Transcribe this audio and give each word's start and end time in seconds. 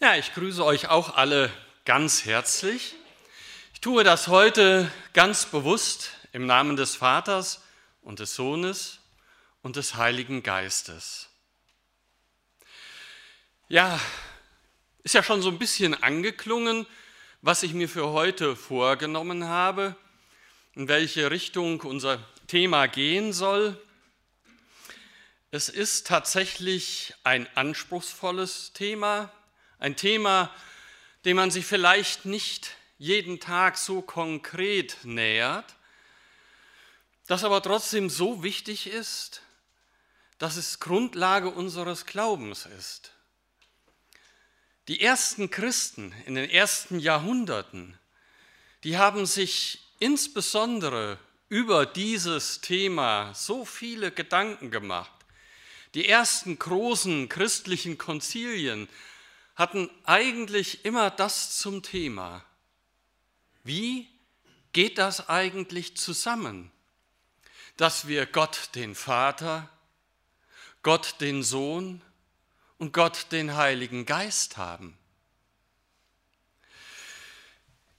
Ja, 0.00 0.14
ich 0.14 0.32
grüße 0.32 0.64
euch 0.64 0.86
auch 0.90 1.16
alle 1.16 1.50
ganz 1.84 2.24
herzlich. 2.24 2.94
Ich 3.74 3.80
tue 3.80 4.04
das 4.04 4.28
heute 4.28 4.88
ganz 5.12 5.46
bewusst 5.46 6.12
im 6.30 6.46
Namen 6.46 6.76
des 6.76 6.94
Vaters 6.94 7.64
und 8.02 8.20
des 8.20 8.36
Sohnes 8.36 9.00
und 9.60 9.74
des 9.74 9.96
Heiligen 9.96 10.44
Geistes. 10.44 11.30
Ja, 13.66 13.98
ist 15.02 15.16
ja 15.16 15.24
schon 15.24 15.42
so 15.42 15.48
ein 15.48 15.58
bisschen 15.58 16.00
angeklungen, 16.00 16.86
was 17.42 17.64
ich 17.64 17.74
mir 17.74 17.88
für 17.88 18.10
heute 18.10 18.54
vorgenommen 18.54 19.48
habe, 19.48 19.96
in 20.74 20.86
welche 20.86 21.32
Richtung 21.32 21.80
unser 21.80 22.20
Thema 22.46 22.86
gehen 22.86 23.32
soll. 23.32 23.76
Es 25.50 25.68
ist 25.68 26.06
tatsächlich 26.06 27.14
ein 27.24 27.48
anspruchsvolles 27.56 28.72
Thema, 28.74 29.32
ein 29.78 29.96
Thema, 29.96 30.54
dem 31.24 31.36
man 31.36 31.50
sich 31.50 31.66
vielleicht 31.66 32.24
nicht 32.24 32.76
jeden 32.98 33.40
Tag 33.40 33.76
so 33.78 34.02
konkret 34.02 34.98
nähert, 35.04 35.76
das 37.26 37.44
aber 37.44 37.62
trotzdem 37.62 38.10
so 38.10 38.42
wichtig 38.42 38.86
ist, 38.86 39.42
dass 40.38 40.56
es 40.56 40.80
Grundlage 40.80 41.50
unseres 41.50 42.06
Glaubens 42.06 42.66
ist. 42.66 43.12
Die 44.88 45.00
ersten 45.00 45.50
Christen 45.50 46.14
in 46.24 46.34
den 46.34 46.48
ersten 46.48 46.98
Jahrhunderten, 46.98 47.98
die 48.84 48.96
haben 48.96 49.26
sich 49.26 49.80
insbesondere 49.98 51.18
über 51.48 51.84
dieses 51.86 52.60
Thema 52.60 53.34
so 53.34 53.64
viele 53.64 54.10
Gedanken 54.10 54.70
gemacht. 54.70 55.12
Die 55.94 56.08
ersten 56.08 56.58
großen 56.58 57.28
christlichen 57.28 57.98
Konzilien 57.98 58.88
hatten 59.58 59.90
eigentlich 60.04 60.84
immer 60.84 61.10
das 61.10 61.58
zum 61.58 61.82
Thema. 61.82 62.44
Wie 63.64 64.08
geht 64.72 64.98
das 64.98 65.28
eigentlich 65.28 65.96
zusammen, 65.96 66.70
dass 67.76 68.06
wir 68.06 68.24
Gott 68.24 68.70
den 68.76 68.94
Vater, 68.94 69.68
Gott 70.84 71.16
den 71.20 71.42
Sohn 71.42 72.00
und 72.78 72.92
Gott 72.92 73.32
den 73.32 73.56
Heiligen 73.56 74.06
Geist 74.06 74.56
haben? 74.56 74.96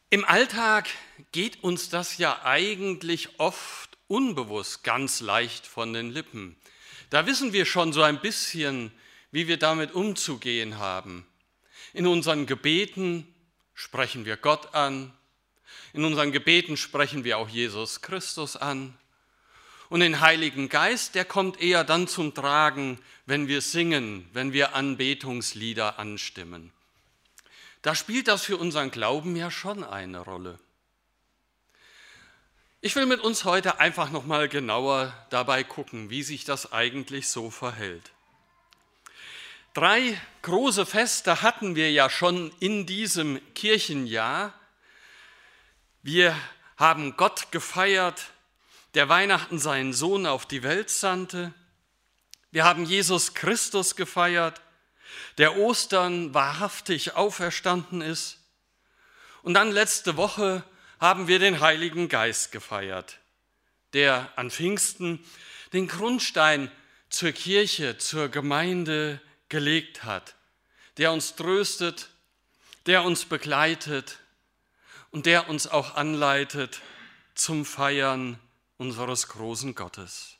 Im 0.09 0.23
Alltag 0.23 0.87
geht 1.33 1.61
uns 1.61 1.89
das 1.89 2.17
ja 2.17 2.41
eigentlich 2.43 3.37
oft 3.37 3.97
unbewusst 4.07 4.85
ganz 4.85 5.19
leicht 5.19 5.67
von 5.67 5.91
den 5.91 6.09
Lippen. 6.09 6.55
Da 7.09 7.25
wissen 7.25 7.51
wir 7.51 7.65
schon 7.65 7.91
so 7.91 8.01
ein 8.01 8.21
bisschen, 8.21 8.93
wie 9.31 9.49
wir 9.49 9.57
damit 9.59 9.91
umzugehen 9.91 10.77
haben. 10.77 11.28
In 11.93 12.07
unseren 12.07 12.45
Gebeten 12.45 13.27
sprechen 13.73 14.25
wir 14.25 14.37
Gott 14.37 14.73
an. 14.75 15.13
In 15.93 16.05
unseren 16.05 16.31
Gebeten 16.31 16.77
sprechen 16.77 17.23
wir 17.23 17.37
auch 17.37 17.49
Jesus 17.49 18.01
Christus 18.01 18.55
an. 18.55 18.97
Und 19.89 20.01
den 20.01 20.19
Heiligen 20.19 20.69
Geist, 20.69 21.15
der 21.15 21.25
kommt 21.25 21.59
eher 21.61 21.83
dann 21.83 22.07
zum 22.07 22.35
Tragen, 22.35 22.99
wenn 23.25 23.47
wir 23.47 23.61
singen, 23.61 24.29
wenn 24.33 24.53
wir 24.53 24.75
Anbetungslieder 24.75 25.97
anstimmen. 25.97 26.71
Da 27.81 27.95
spielt 27.95 28.27
das 28.27 28.43
für 28.43 28.57
unseren 28.57 28.91
Glauben 28.91 29.35
ja 29.35 29.49
schon 29.49 29.83
eine 29.83 30.19
Rolle. 30.19 30.59
Ich 32.81 32.95
will 32.95 33.05
mit 33.05 33.21
uns 33.21 33.45
heute 33.45 33.79
einfach 33.79 34.11
noch 34.11 34.25
mal 34.25 34.47
genauer 34.47 35.13
dabei 35.31 35.63
gucken, 35.63 36.09
wie 36.09 36.23
sich 36.23 36.45
das 36.45 36.71
eigentlich 36.71 37.27
so 37.27 37.49
verhält. 37.49 38.11
Drei 39.79 40.19
große 40.41 40.85
Feste 40.85 41.41
hatten 41.41 41.73
wir 41.73 41.89
ja 41.89 42.09
schon 42.09 42.51
in 42.59 42.85
diesem 42.85 43.39
Kirchenjahr. 43.55 44.53
Wir 46.03 46.35
haben 46.75 47.15
Gott 47.15 47.53
gefeiert, 47.53 48.25
der 48.93 49.07
Weihnachten 49.07 49.57
seinen 49.57 49.93
Sohn 49.93 50.25
auf 50.25 50.45
die 50.45 50.63
Welt 50.63 50.89
sandte. 50.89 51.53
Wir 52.51 52.65
haben 52.65 52.83
Jesus 52.83 53.35
Christus 53.35 53.95
gefeiert, 53.95 54.59
der 55.37 55.55
Ostern 55.55 56.33
wahrhaftig 56.33 57.15
auferstanden 57.15 58.01
ist. 58.01 58.37
Und 59.43 59.53
dann 59.53 59.71
letzte 59.71 60.17
Woche 60.17 60.61
haben 60.99 61.29
wir 61.29 61.39
den 61.39 61.61
Heiligen 61.61 62.09
Geist 62.09 62.51
gefeiert, 62.51 63.17
der 63.93 64.29
an 64.35 64.51
Pfingsten 64.51 65.23
den 65.71 65.87
Grundstein 65.87 66.69
zur 67.09 67.31
Kirche, 67.31 67.97
zur 67.97 68.27
Gemeinde 68.27 69.21
gelegt 69.49 70.03
hat, 70.03 70.35
der 70.97 71.11
uns 71.11 71.35
tröstet, 71.35 72.09
der 72.85 73.03
uns 73.03 73.25
begleitet 73.25 74.19
und 75.11 75.25
der 75.25 75.49
uns 75.49 75.67
auch 75.67 75.95
anleitet 75.95 76.81
zum 77.35 77.65
Feiern 77.65 78.39
unseres 78.77 79.27
großen 79.27 79.75
Gottes. 79.75 80.35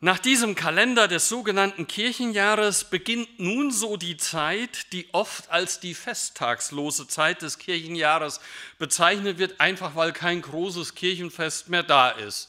Nach 0.00 0.20
diesem 0.20 0.54
Kalender 0.54 1.08
des 1.08 1.28
sogenannten 1.28 1.88
Kirchenjahres 1.88 2.84
beginnt 2.84 3.40
nun 3.40 3.72
so 3.72 3.96
die 3.96 4.16
Zeit, 4.16 4.92
die 4.92 5.08
oft 5.12 5.50
als 5.50 5.80
die 5.80 5.94
festtagslose 5.94 7.08
Zeit 7.08 7.42
des 7.42 7.58
Kirchenjahres 7.58 8.40
bezeichnet 8.78 9.38
wird, 9.38 9.60
einfach 9.60 9.96
weil 9.96 10.12
kein 10.12 10.40
großes 10.40 10.94
Kirchenfest 10.94 11.68
mehr 11.68 11.82
da 11.82 12.10
ist 12.10 12.48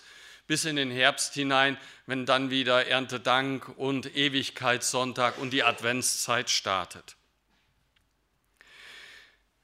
bis 0.49 0.65
in 0.65 0.77
den 0.77 0.89
Herbst 0.89 1.35
hinein, 1.35 1.77
wenn 2.07 2.25
dann 2.25 2.49
wieder 2.49 2.87
Erntedank 2.87 3.69
und 3.77 4.15
Ewigkeitssonntag 4.17 5.37
und 5.37 5.51
die 5.51 5.63
Adventszeit 5.63 6.49
startet. 6.49 7.15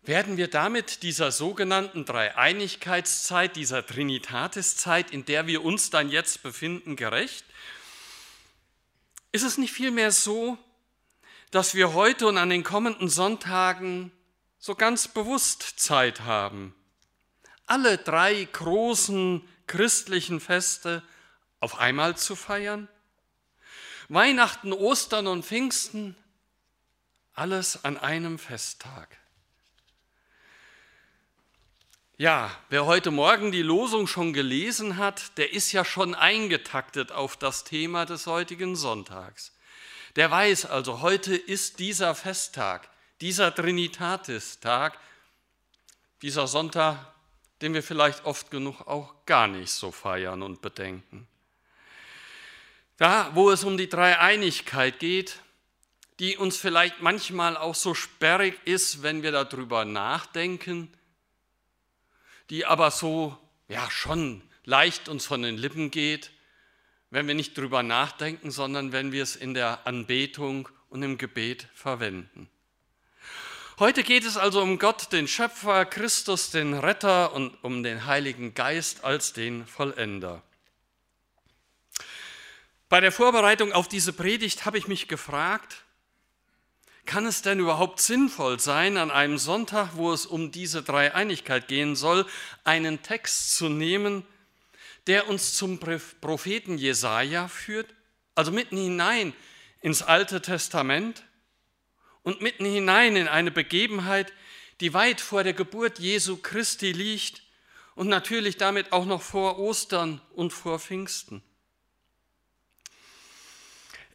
Werden 0.03 0.37
wir 0.37 0.47
damit 0.47 1.01
dieser 1.01 1.31
sogenannten 1.31 2.05
Dreieinigkeitszeit, 2.05 3.55
dieser 3.55 3.83
Trinitatiszeit, 3.83 5.09
in 5.09 5.25
der 5.25 5.47
wir 5.47 5.65
uns 5.65 5.89
dann 5.89 6.11
jetzt 6.11 6.43
befinden, 6.43 6.95
gerecht? 6.95 7.45
Ist 9.31 9.41
es 9.41 9.57
nicht 9.57 9.73
vielmehr 9.73 10.11
so, 10.11 10.55
dass 11.49 11.73
wir 11.73 11.93
heute 11.93 12.27
und 12.27 12.37
an 12.37 12.51
den 12.51 12.63
kommenden 12.63 13.09
Sonntagen 13.09 14.11
so 14.59 14.75
ganz 14.75 15.07
bewusst 15.07 15.63
Zeit 15.77 16.21
haben, 16.21 16.75
alle 17.65 17.97
drei 17.97 18.43
großen 18.43 19.41
christlichen 19.67 20.39
Feste 20.39 21.03
auf 21.59 21.79
einmal 21.79 22.17
zu 22.17 22.35
feiern? 22.35 22.87
Weihnachten, 24.07 24.71
Ostern 24.71 25.27
und 25.27 25.45
Pfingsten, 25.45 26.15
alles 27.33 27.83
an 27.83 27.97
einem 27.97 28.37
Festtag. 28.37 29.17
Ja, 32.17 32.49
wer 32.69 32.85
heute 32.85 33.11
Morgen 33.11 33.51
die 33.51 33.61
Losung 33.61 34.07
schon 34.07 34.31
gelesen 34.31 34.95
hat, 34.95 35.37
der 35.37 35.51
ist 35.51 35.73
ja 35.73 35.83
schon 35.83 36.15
eingetaktet 36.15 37.11
auf 37.11 37.35
das 37.35 37.65
Thema 37.65 38.05
des 38.05 38.25
heutigen 38.25 38.77
Sonntags. 38.77 39.51
Der 40.15 40.31
weiß 40.31 40.67
also, 40.67 41.01
heute 41.01 41.35
ist 41.35 41.79
dieser 41.79 42.15
Festtag, 42.15 42.89
dieser 43.19 43.53
Trinitatis-Tag, 43.53 44.97
dieser 46.21 46.47
Sonntag, 46.47 47.14
den 47.61 47.73
wir 47.73 47.83
vielleicht 47.83 48.25
oft 48.25 48.51
genug 48.51 48.81
auch 48.87 49.13
gar 49.25 49.47
nicht 49.47 49.71
so 49.71 49.91
feiern 49.91 50.41
und 50.41 50.61
bedenken. 50.61 51.27
Da, 52.97 53.31
wo 53.33 53.51
es 53.51 53.63
um 53.63 53.77
die 53.77 53.89
Dreieinigkeit 53.89 54.99
geht, 54.99 55.39
die 56.19 56.37
uns 56.37 56.57
vielleicht 56.57 57.01
manchmal 57.01 57.57
auch 57.57 57.75
so 57.75 57.93
sperrig 57.93 58.57
ist, 58.65 59.03
wenn 59.03 59.21
wir 59.21 59.31
darüber 59.31 59.83
nachdenken, 59.83 60.93
die 62.49 62.65
aber 62.65 62.91
so, 62.91 63.37
ja, 63.67 63.89
schon 63.89 64.41
leicht 64.63 65.09
uns 65.09 65.25
von 65.25 65.41
den 65.41 65.57
Lippen 65.57 65.91
geht, 65.91 66.31
wenn 67.09 67.27
wir 67.27 67.35
nicht 67.35 67.57
drüber 67.57 67.83
nachdenken, 67.83 68.51
sondern 68.51 68.91
wenn 68.91 69.11
wir 69.11 69.23
es 69.23 69.35
in 69.35 69.53
der 69.53 69.85
Anbetung 69.85 70.69
und 70.89 71.03
im 71.03 71.17
Gebet 71.17 71.67
verwenden. 71.73 72.49
Heute 73.77 74.03
geht 74.03 74.23
es 74.23 74.37
also 74.37 74.61
um 74.61 74.79
Gott, 74.79 75.11
den 75.11 75.27
Schöpfer, 75.27 75.83
Christus, 75.83 76.49
den 76.49 76.73
Retter 76.75 77.33
und 77.33 77.61
um 77.61 77.83
den 77.83 78.05
Heiligen 78.05 78.53
Geist 78.53 79.03
als 79.03 79.33
den 79.33 79.67
Vollender. 79.67 80.41
Bei 82.87 83.01
der 83.01 83.11
Vorbereitung 83.11 83.73
auf 83.73 83.89
diese 83.89 84.13
Predigt 84.13 84.65
habe 84.65 84.77
ich 84.77 84.87
mich 84.87 85.09
gefragt, 85.09 85.83
kann 87.05 87.25
es 87.25 87.41
denn 87.41 87.59
überhaupt 87.59 87.99
sinnvoll 87.99 88.61
sein, 88.61 88.95
an 88.95 89.11
einem 89.11 89.37
Sonntag, 89.37 89.97
wo 89.97 90.13
es 90.13 90.25
um 90.25 90.53
diese 90.53 90.81
Dreieinigkeit 90.81 91.67
gehen 91.67 91.97
soll, 91.97 92.25
einen 92.63 93.03
Text 93.03 93.57
zu 93.57 93.67
nehmen, 93.67 94.25
der 95.07 95.27
uns 95.27 95.53
zum 95.53 95.81
Propheten 96.21 96.77
Jesaja 96.77 97.49
führt, 97.49 97.93
also 98.35 98.53
mitten 98.53 98.77
hinein 98.77 99.33
ins 99.81 100.01
Alte 100.01 100.41
Testament? 100.41 101.25
Und 102.25 102.41
mitten 102.41 102.65
hinein 102.65 103.15
in 103.15 103.29
eine 103.29 103.51
Begebenheit, 103.51 104.33
die 104.81 104.93
weit 104.93 105.21
vor 105.21 105.43
der 105.43 105.53
Geburt 105.53 105.99
Jesu 105.99 106.37
Christi 106.37 106.91
liegt 106.91 107.43
und 107.93 108.09
natürlich 108.09 108.57
damit 108.57 108.91
auch 108.91 109.05
noch 109.05 109.21
vor 109.21 109.59
Ostern 109.59 110.19
und 110.33 110.51
vor 110.51 110.79
Pfingsten. 110.79 111.41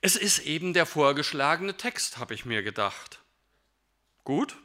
Es 0.02 0.16
ist 0.16 0.40
eben 0.40 0.74
der 0.74 0.86
vorgeschlagene 0.86 1.76
Text, 1.76 2.18
habe 2.18 2.34
ich 2.34 2.44
mir 2.44 2.62
gedacht. 2.62 3.20
Gut. 4.24 4.56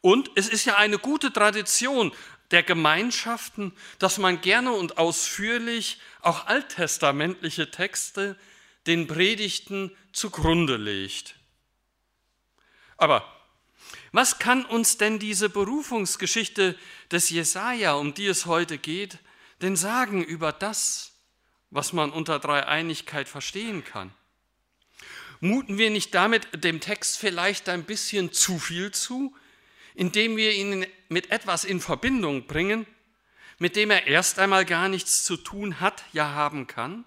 Und 0.00 0.30
es 0.34 0.48
ist 0.48 0.64
ja 0.64 0.76
eine 0.76 0.98
gute 0.98 1.32
Tradition 1.32 2.12
der 2.50 2.64
Gemeinschaften, 2.64 3.72
dass 4.00 4.18
man 4.18 4.40
gerne 4.40 4.72
und 4.72 4.98
ausführlich 4.98 6.00
auch 6.20 6.46
alttestamentliche 6.46 7.70
Texte 7.70 8.36
den 8.88 9.06
Predigten 9.06 9.96
zugrunde 10.12 10.76
legt. 10.76 11.36
Aber 13.02 13.24
was 14.12 14.38
kann 14.38 14.64
uns 14.64 14.96
denn 14.96 15.18
diese 15.18 15.48
Berufungsgeschichte 15.48 16.78
des 17.10 17.30
Jesaja, 17.30 17.94
um 17.94 18.14
die 18.14 18.28
es 18.28 18.46
heute 18.46 18.78
geht, 18.78 19.18
denn 19.60 19.74
sagen 19.74 20.22
über 20.22 20.52
das, 20.52 21.10
was 21.70 21.92
man 21.92 22.12
unter 22.12 22.38
Dreieinigkeit 22.38 23.28
verstehen 23.28 23.82
kann? 23.82 24.14
Muten 25.40 25.78
wir 25.78 25.90
nicht 25.90 26.14
damit 26.14 26.46
dem 26.62 26.78
Text 26.78 27.18
vielleicht 27.18 27.68
ein 27.68 27.82
bisschen 27.82 28.32
zu 28.32 28.60
viel 28.60 28.92
zu, 28.92 29.34
indem 29.96 30.36
wir 30.36 30.52
ihn 30.52 30.86
mit 31.08 31.32
etwas 31.32 31.64
in 31.64 31.80
Verbindung 31.80 32.46
bringen, 32.46 32.86
mit 33.58 33.74
dem 33.74 33.90
er 33.90 34.06
erst 34.06 34.38
einmal 34.38 34.64
gar 34.64 34.88
nichts 34.88 35.24
zu 35.24 35.36
tun 35.36 35.80
hat, 35.80 36.04
ja 36.12 36.28
haben 36.34 36.68
kann? 36.68 37.04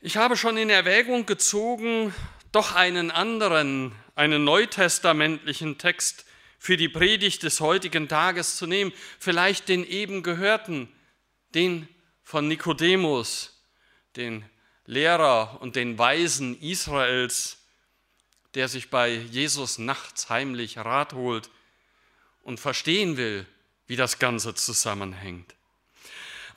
Ich 0.00 0.16
habe 0.16 0.36
schon 0.36 0.56
in 0.56 0.70
Erwägung 0.70 1.24
gezogen, 1.24 2.12
doch 2.54 2.74
einen 2.74 3.10
anderen, 3.10 3.92
einen 4.14 4.44
neutestamentlichen 4.44 5.78
Text 5.78 6.24
für 6.58 6.76
die 6.76 6.88
Predigt 6.88 7.42
des 7.42 7.60
heutigen 7.60 8.08
Tages 8.08 8.56
zu 8.56 8.66
nehmen, 8.66 8.92
vielleicht 9.18 9.68
den 9.68 9.84
eben 9.84 10.22
gehörten, 10.22 10.88
den 11.54 11.88
von 12.22 12.48
Nikodemus, 12.48 13.60
den 14.16 14.44
Lehrer 14.86 15.58
und 15.60 15.76
den 15.76 15.98
Weisen 15.98 16.60
Israels, 16.60 17.58
der 18.54 18.68
sich 18.68 18.88
bei 18.88 19.10
Jesus 19.12 19.78
nachts 19.78 20.30
heimlich 20.30 20.78
Rat 20.78 21.12
holt 21.12 21.50
und 22.42 22.60
verstehen 22.60 23.16
will, 23.16 23.46
wie 23.86 23.96
das 23.96 24.18
Ganze 24.18 24.54
zusammenhängt. 24.54 25.54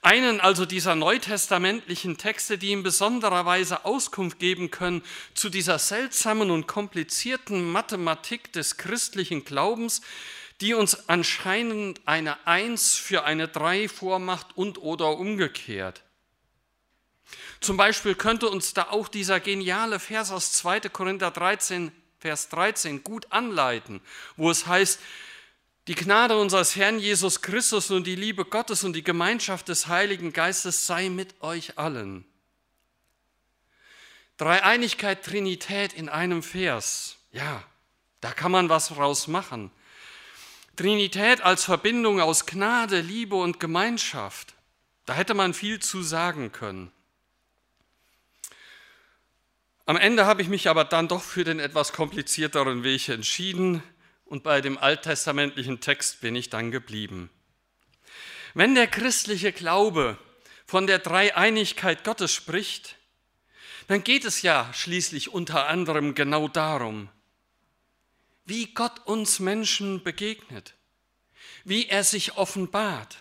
Einen 0.07 0.39
also 0.39 0.65
dieser 0.65 0.95
neutestamentlichen 0.95 2.17
Texte, 2.17 2.57
die 2.57 2.71
in 2.71 2.81
besonderer 2.81 3.45
Weise 3.45 3.83
Auskunft 3.83 4.39
geben 4.39 4.71
können 4.71 5.03
zu 5.33 5.49
dieser 5.49 5.79
seltsamen 5.79 6.49
und 6.49 6.65
komplizierten 6.65 7.69
Mathematik 7.69 8.53
des 8.53 8.77
christlichen 8.77 9.43
Glaubens, 9.43 9.99
die 10.61 10.73
uns 10.73 11.09
anscheinend 11.09 11.99
eine 12.05 12.47
Eins 12.47 12.93
für 12.93 13.25
eine 13.25 13.49
Drei 13.49 13.89
vormacht 13.89 14.55
und 14.55 14.77
oder 14.77 15.17
umgekehrt. 15.17 16.03
Zum 17.59 17.75
Beispiel 17.75 18.15
könnte 18.15 18.47
uns 18.47 18.73
da 18.73 18.83
auch 18.83 19.09
dieser 19.09 19.41
geniale 19.41 19.99
Vers 19.99 20.31
aus 20.31 20.53
2. 20.53 20.87
Korinther 20.87 21.31
13, 21.31 21.91
Vers 22.21 22.47
13 22.47 23.03
gut 23.03 23.29
anleiten, 23.33 23.99
wo 24.37 24.49
es 24.49 24.67
heißt, 24.67 25.01
die 25.87 25.95
Gnade 25.95 26.37
unseres 26.37 26.75
Herrn 26.75 26.99
Jesus 26.99 27.41
Christus 27.41 27.91
und 27.91 28.05
die 28.05 28.15
Liebe 28.15 28.43
Gottes 28.43 28.83
und 28.83 28.93
die 28.93 29.03
Gemeinschaft 29.03 29.69
des 29.69 29.87
Heiligen 29.87 30.33
Geistes 30.33 30.85
sei 30.85 31.09
mit 31.09 31.41
euch 31.41 31.77
allen. 31.77 32.25
Dreieinigkeit, 34.35 35.23
Trinität 35.23 35.93
in 35.93 36.09
einem 36.09 36.43
Vers. 36.43 37.17
Ja, 37.31 37.63
da 38.19 38.31
kann 38.31 38.51
man 38.51 38.67
was 38.67 38.89
draus 38.89 39.27
machen. 39.27 39.71
Trinität 40.75 41.41
als 41.41 41.63
Verbindung 41.63 42.19
aus 42.19 42.45
Gnade, 42.45 42.99
Liebe 42.99 43.35
und 43.35 43.59
Gemeinschaft. 43.59 44.53
Da 45.05 45.13
hätte 45.13 45.33
man 45.33 45.53
viel 45.53 45.79
zu 45.79 46.03
sagen 46.03 46.51
können. 46.51 46.91
Am 49.85 49.95
Ende 49.95 50.25
habe 50.25 50.41
ich 50.41 50.49
mich 50.49 50.67
aber 50.67 50.83
dann 50.83 51.07
doch 51.07 51.23
für 51.23 51.45
den 51.45 51.59
etwas 51.59 51.93
komplizierteren 51.93 52.83
Weg 52.83 53.07
entschieden 53.07 53.81
und 54.27 54.43
bei 54.43 54.61
dem 54.61 54.77
alttestamentlichen 54.77 55.79
Text 55.79 56.21
bin 56.21 56.35
ich 56.35 56.49
dann 56.49 56.71
geblieben. 56.71 57.29
Wenn 58.53 58.75
der 58.75 58.87
christliche 58.87 59.51
Glaube 59.51 60.17
von 60.65 60.87
der 60.87 60.99
Dreieinigkeit 60.99 62.03
Gottes 62.03 62.33
spricht, 62.33 62.97
dann 63.87 64.03
geht 64.03 64.25
es 64.25 64.41
ja 64.41 64.71
schließlich 64.73 65.29
unter 65.29 65.67
anderem 65.67 66.13
genau 66.15 66.47
darum, 66.47 67.09
wie 68.45 68.73
Gott 68.73 69.05
uns 69.05 69.39
Menschen 69.39 70.03
begegnet, 70.03 70.75
wie 71.63 71.87
er 71.87 72.03
sich 72.03 72.37
offenbart, 72.37 73.17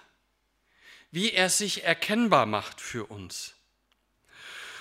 wie 1.11 1.33
er 1.33 1.51
sich 1.51 1.85
erkennbar 1.85 2.47
macht 2.47 2.81
für 2.81 3.07
uns. 3.07 3.56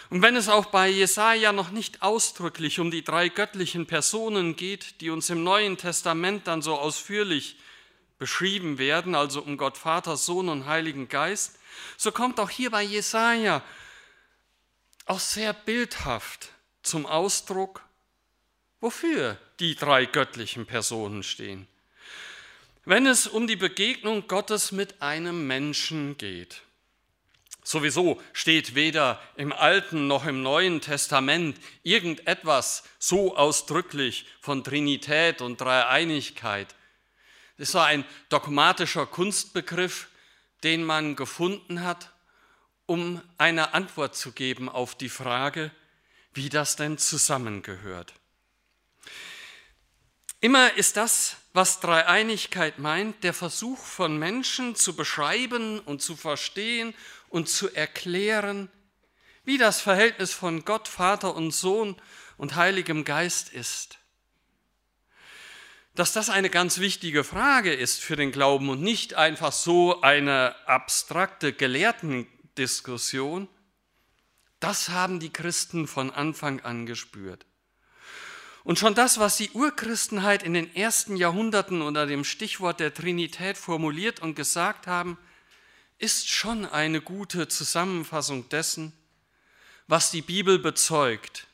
Und 0.10 0.22
wenn 0.22 0.36
es 0.36 0.50
auch 0.50 0.68
bei 0.68 0.88
Jesaja 0.88 1.52
noch 1.52 1.72
nicht 1.72 2.02
ausdrücklich 2.02 2.80
um 2.80 2.92
die 2.92 3.04
drei 3.04 3.30
göttlichen 3.30 3.88
Personen 3.88 4.56
geht, 4.56 5.02
die 5.02 5.10
uns 5.10 5.30
im 5.30 5.44
Neuen 5.44 5.78
Testament 5.78 6.48
dann 6.48 6.62
so 6.62 6.76
ausführlich 6.76 7.58
beschrieben 8.18 8.78
werden, 8.78 9.16
also 9.16 9.42
um 9.42 9.58
Gott 9.58 9.78
Vater, 9.78 10.16
Sohn 10.16 10.50
und 10.50 10.66
Heiligen 10.66 11.10
Geist, 11.10 11.60
so 11.98 12.12
kommt 12.12 12.40
auch 12.40 12.50
hier 12.50 12.72
bei 12.72 12.84
Jesaja 12.84 13.62
auch 15.06 15.20
sehr 15.20 15.54
bildhaft 15.54 16.50
zum 16.82 17.06
Ausdruck, 17.06 17.82
wofür 18.80 19.38
die 19.60 19.76
drei 19.76 20.06
göttlichen 20.06 20.66
Personen 20.66 21.24
stehen. 21.24 21.68
Wenn 22.86 23.08
es 23.08 23.26
um 23.26 23.48
die 23.48 23.56
Begegnung 23.56 24.28
Gottes 24.28 24.72
mit 24.72 25.02
einem 25.02 25.48
Menschen 25.48 26.18
geht. 26.18 26.62
Sowieso 27.68 28.22
steht 28.32 28.76
weder 28.76 29.20
im 29.36 29.52
Alten 29.52 30.06
noch 30.06 30.28
im 30.28 30.44
Neuen 30.44 30.82
Testament 30.82 31.60
irgendetwas 31.82 32.84
so 33.00 33.36
ausdrücklich 33.36 34.28
von 34.40 34.64
Trinität 34.64 35.42
und 35.42 35.60
Dreieinigkeit. 35.60 36.76
Das 37.58 37.74
war 37.74 37.88
ein 37.88 38.06
dogmatischer 38.30 39.08
Kunstbegriff, 39.08 40.10
den 40.64 40.84
man 40.84 41.16
gefunden 41.16 41.84
hat, 41.84 42.12
um 42.86 43.20
eine 43.40 43.74
Antwort 43.74 44.16
zu 44.16 44.32
geben 44.32 44.70
auf 44.70 44.94
die 44.94 45.10
Frage, 45.10 45.72
wie 46.36 46.50
das 46.50 46.76
denn 46.76 47.00
zusammengehört. 47.00 48.14
Immer 50.40 50.74
ist 50.74 50.98
das, 50.98 51.38
was 51.54 51.80
Dreieinigkeit 51.80 52.78
meint, 52.78 53.24
der 53.24 53.34
Versuch 53.34 53.80
von 53.80 54.20
Menschen 54.20 54.76
zu 54.76 54.96
beschreiben 54.96 55.80
und 55.80 56.04
zu 56.04 56.16
verstehen 56.16 56.94
und 57.36 57.50
zu 57.50 57.70
erklären, 57.76 58.70
wie 59.44 59.58
das 59.58 59.82
Verhältnis 59.82 60.34
von 60.34 60.64
Gott, 60.64 60.88
Vater 60.88 61.36
und 61.36 61.52
Sohn 61.52 61.98
und 62.38 62.56
Heiligem 62.56 63.04
Geist 63.04 63.50
ist. 63.50 64.00
Dass 65.96 66.14
das 66.14 66.30
eine 66.30 66.50
ganz 66.50 66.80
wichtige 66.80 67.26
Frage 67.26 67.74
ist 67.74 68.02
für 68.02 68.16
den 68.16 68.32
Glauben 68.32 68.70
und 68.70 68.82
nicht 68.82 69.16
einfach 69.16 69.52
so 69.52 70.00
eine 70.00 70.56
abstrakte 70.66 71.52
Gelehrtendiskussion, 71.52 73.50
das 74.62 74.88
haben 74.88 75.20
die 75.20 75.34
Christen 75.34 75.88
von 75.88 76.12
Anfang 76.12 76.62
an 76.62 76.86
gespürt. 76.86 77.46
Und 78.64 78.80
schon 78.80 78.96
das, 78.96 79.20
was 79.20 79.36
die 79.36 79.52
Urchristenheit 79.52 80.42
in 80.42 80.54
den 80.54 80.74
ersten 80.74 81.18
Jahrhunderten 81.18 81.82
unter 81.82 82.06
dem 82.06 82.24
Stichwort 82.24 82.80
der 82.80 82.94
Trinität 82.94 83.58
formuliert 83.58 84.22
und 84.22 84.36
gesagt 84.36 84.88
haben, 84.88 85.18
ist 85.98 86.30
schon 86.30 86.66
eine 86.66 87.02
gute 87.02 87.48
Zusammenfassung 87.48 88.50
dessen, 88.50 88.94
was 89.88 90.12
die 90.12 90.22
Bibel 90.22 90.60
bezeugt, 90.60 91.48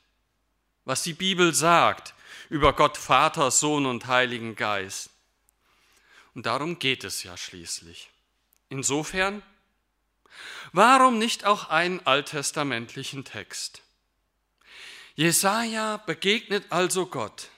was 0.86 1.04
die 1.04 1.14
Bibel 1.14 1.54
sagt 1.54 2.14
über 2.50 2.74
Gott 2.74 2.98
Vater, 2.98 3.52
Sohn 3.52 3.86
und 3.86 4.08
Heiligen 4.08 4.56
Geist. 4.56 5.10
Und 6.34 6.46
darum 6.46 6.80
geht 6.80 7.04
es 7.04 7.24
ja 7.24 7.38
schließlich. 7.38 8.10
Insofern, 8.70 9.44
warum 10.72 11.18
nicht 11.18 11.46
auch 11.46 11.70
einen 11.70 12.06
alttestamentlichen 12.06 13.26
Text? 13.26 13.82
Jesaja 15.16 15.98
begegnet 15.98 16.66
also 16.70 17.06
Gott 17.06 17.50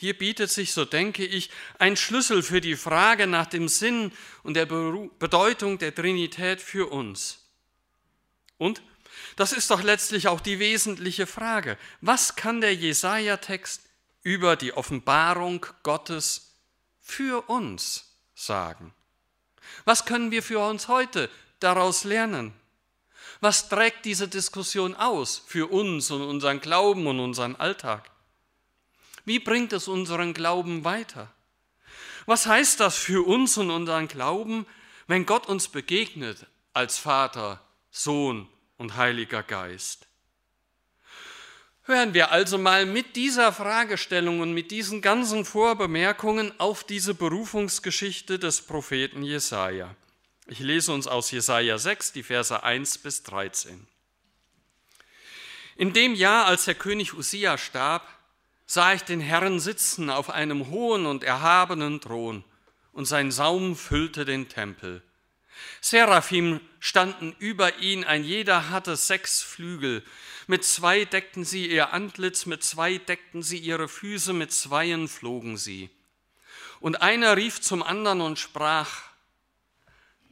hier 0.00 0.16
bietet 0.16 0.50
sich, 0.50 0.72
so 0.72 0.86
denke 0.86 1.26
ich, 1.26 1.50
ein 1.78 1.94
Schlüssel 1.94 2.42
für 2.42 2.62
die 2.62 2.76
Frage 2.76 3.26
nach 3.26 3.44
dem 3.44 3.68
Sinn 3.68 4.12
und 4.42 4.54
der 4.54 4.64
Bedeutung 4.64 5.76
der 5.76 5.94
Trinität 5.94 6.62
für 6.62 6.90
uns. 6.90 7.44
Und 8.56 8.80
das 9.36 9.52
ist 9.52 9.70
doch 9.70 9.82
letztlich 9.82 10.26
auch 10.26 10.40
die 10.40 10.58
wesentliche 10.58 11.26
Frage. 11.26 11.76
Was 12.00 12.34
kann 12.34 12.62
der 12.62 12.74
Jesaja-Text 12.74 13.82
über 14.22 14.56
die 14.56 14.72
Offenbarung 14.72 15.66
Gottes 15.82 16.54
für 17.02 17.50
uns 17.50 18.06
sagen? 18.34 18.94
Was 19.84 20.06
können 20.06 20.30
wir 20.30 20.42
für 20.42 20.60
uns 20.60 20.88
heute 20.88 21.28
daraus 21.58 22.04
lernen? 22.04 22.54
Was 23.40 23.68
trägt 23.68 24.06
diese 24.06 24.28
Diskussion 24.28 24.94
aus 24.94 25.42
für 25.46 25.70
uns 25.70 26.10
und 26.10 26.22
unseren 26.22 26.62
Glauben 26.62 27.06
und 27.06 27.20
unseren 27.20 27.54
Alltag? 27.56 28.10
Wie 29.30 29.38
bringt 29.38 29.72
es 29.72 29.86
unseren 29.86 30.34
Glauben 30.34 30.82
weiter? 30.82 31.32
Was 32.26 32.46
heißt 32.46 32.80
das 32.80 32.96
für 32.96 33.24
uns 33.24 33.56
und 33.58 33.70
unseren 33.70 34.08
Glauben, 34.08 34.66
wenn 35.06 35.24
Gott 35.24 35.46
uns 35.46 35.68
begegnet 35.68 36.46
als 36.72 36.98
Vater, 36.98 37.64
Sohn 37.92 38.48
und 38.76 38.96
Heiliger 38.96 39.44
Geist? 39.44 40.08
Hören 41.84 42.12
wir 42.12 42.32
also 42.32 42.58
mal 42.58 42.86
mit 42.86 43.14
dieser 43.14 43.52
Fragestellung 43.52 44.40
und 44.40 44.52
mit 44.52 44.72
diesen 44.72 45.00
ganzen 45.00 45.44
Vorbemerkungen 45.44 46.52
auf 46.58 46.82
diese 46.82 47.14
Berufungsgeschichte 47.14 48.40
des 48.40 48.62
Propheten 48.62 49.22
Jesaja. 49.22 49.94
Ich 50.48 50.58
lese 50.58 50.92
uns 50.92 51.06
aus 51.06 51.30
Jesaja 51.30 51.78
6, 51.78 52.10
die 52.14 52.24
Verse 52.24 52.64
1 52.64 52.98
bis 52.98 53.22
13. 53.22 53.86
In 55.76 55.92
dem 55.92 56.16
Jahr, 56.16 56.46
als 56.46 56.64
der 56.64 56.74
König 56.74 57.14
Usia 57.14 57.56
starb, 57.56 58.08
sah 58.70 58.94
ich 58.94 59.02
den 59.02 59.20
Herrn 59.20 59.58
sitzen 59.58 60.10
auf 60.10 60.30
einem 60.30 60.70
hohen 60.70 61.04
und 61.04 61.24
erhabenen 61.24 62.00
Thron, 62.00 62.44
und 62.92 63.04
sein 63.04 63.32
Saum 63.32 63.74
füllte 63.74 64.24
den 64.24 64.48
Tempel. 64.48 65.02
Seraphim 65.80 66.60
standen 66.78 67.34
über 67.40 67.78
ihn, 67.78 68.04
ein 68.04 68.22
jeder 68.22 68.70
hatte 68.70 68.94
sechs 68.94 69.42
Flügel. 69.42 70.04
Mit 70.46 70.62
zwei 70.62 71.04
deckten 71.04 71.44
sie 71.44 71.66
ihr 71.66 71.92
Antlitz, 71.92 72.46
mit 72.46 72.62
zwei 72.62 72.98
deckten 72.98 73.42
sie 73.42 73.58
ihre 73.58 73.88
Füße, 73.88 74.32
mit 74.32 74.52
zweien 74.52 75.08
flogen 75.08 75.56
sie. 75.56 75.90
Und 76.78 77.02
einer 77.02 77.36
rief 77.36 77.60
zum 77.60 77.82
anderen 77.82 78.20
und 78.20 78.38
sprach, 78.38 79.02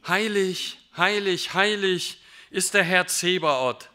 Heilig, 0.07 0.77
heilig, 0.95 1.53
heilig 1.53 2.21
ist 2.51 2.73
der 2.73 2.83
Herr 2.83 3.05
Zebaoth, 3.05 3.89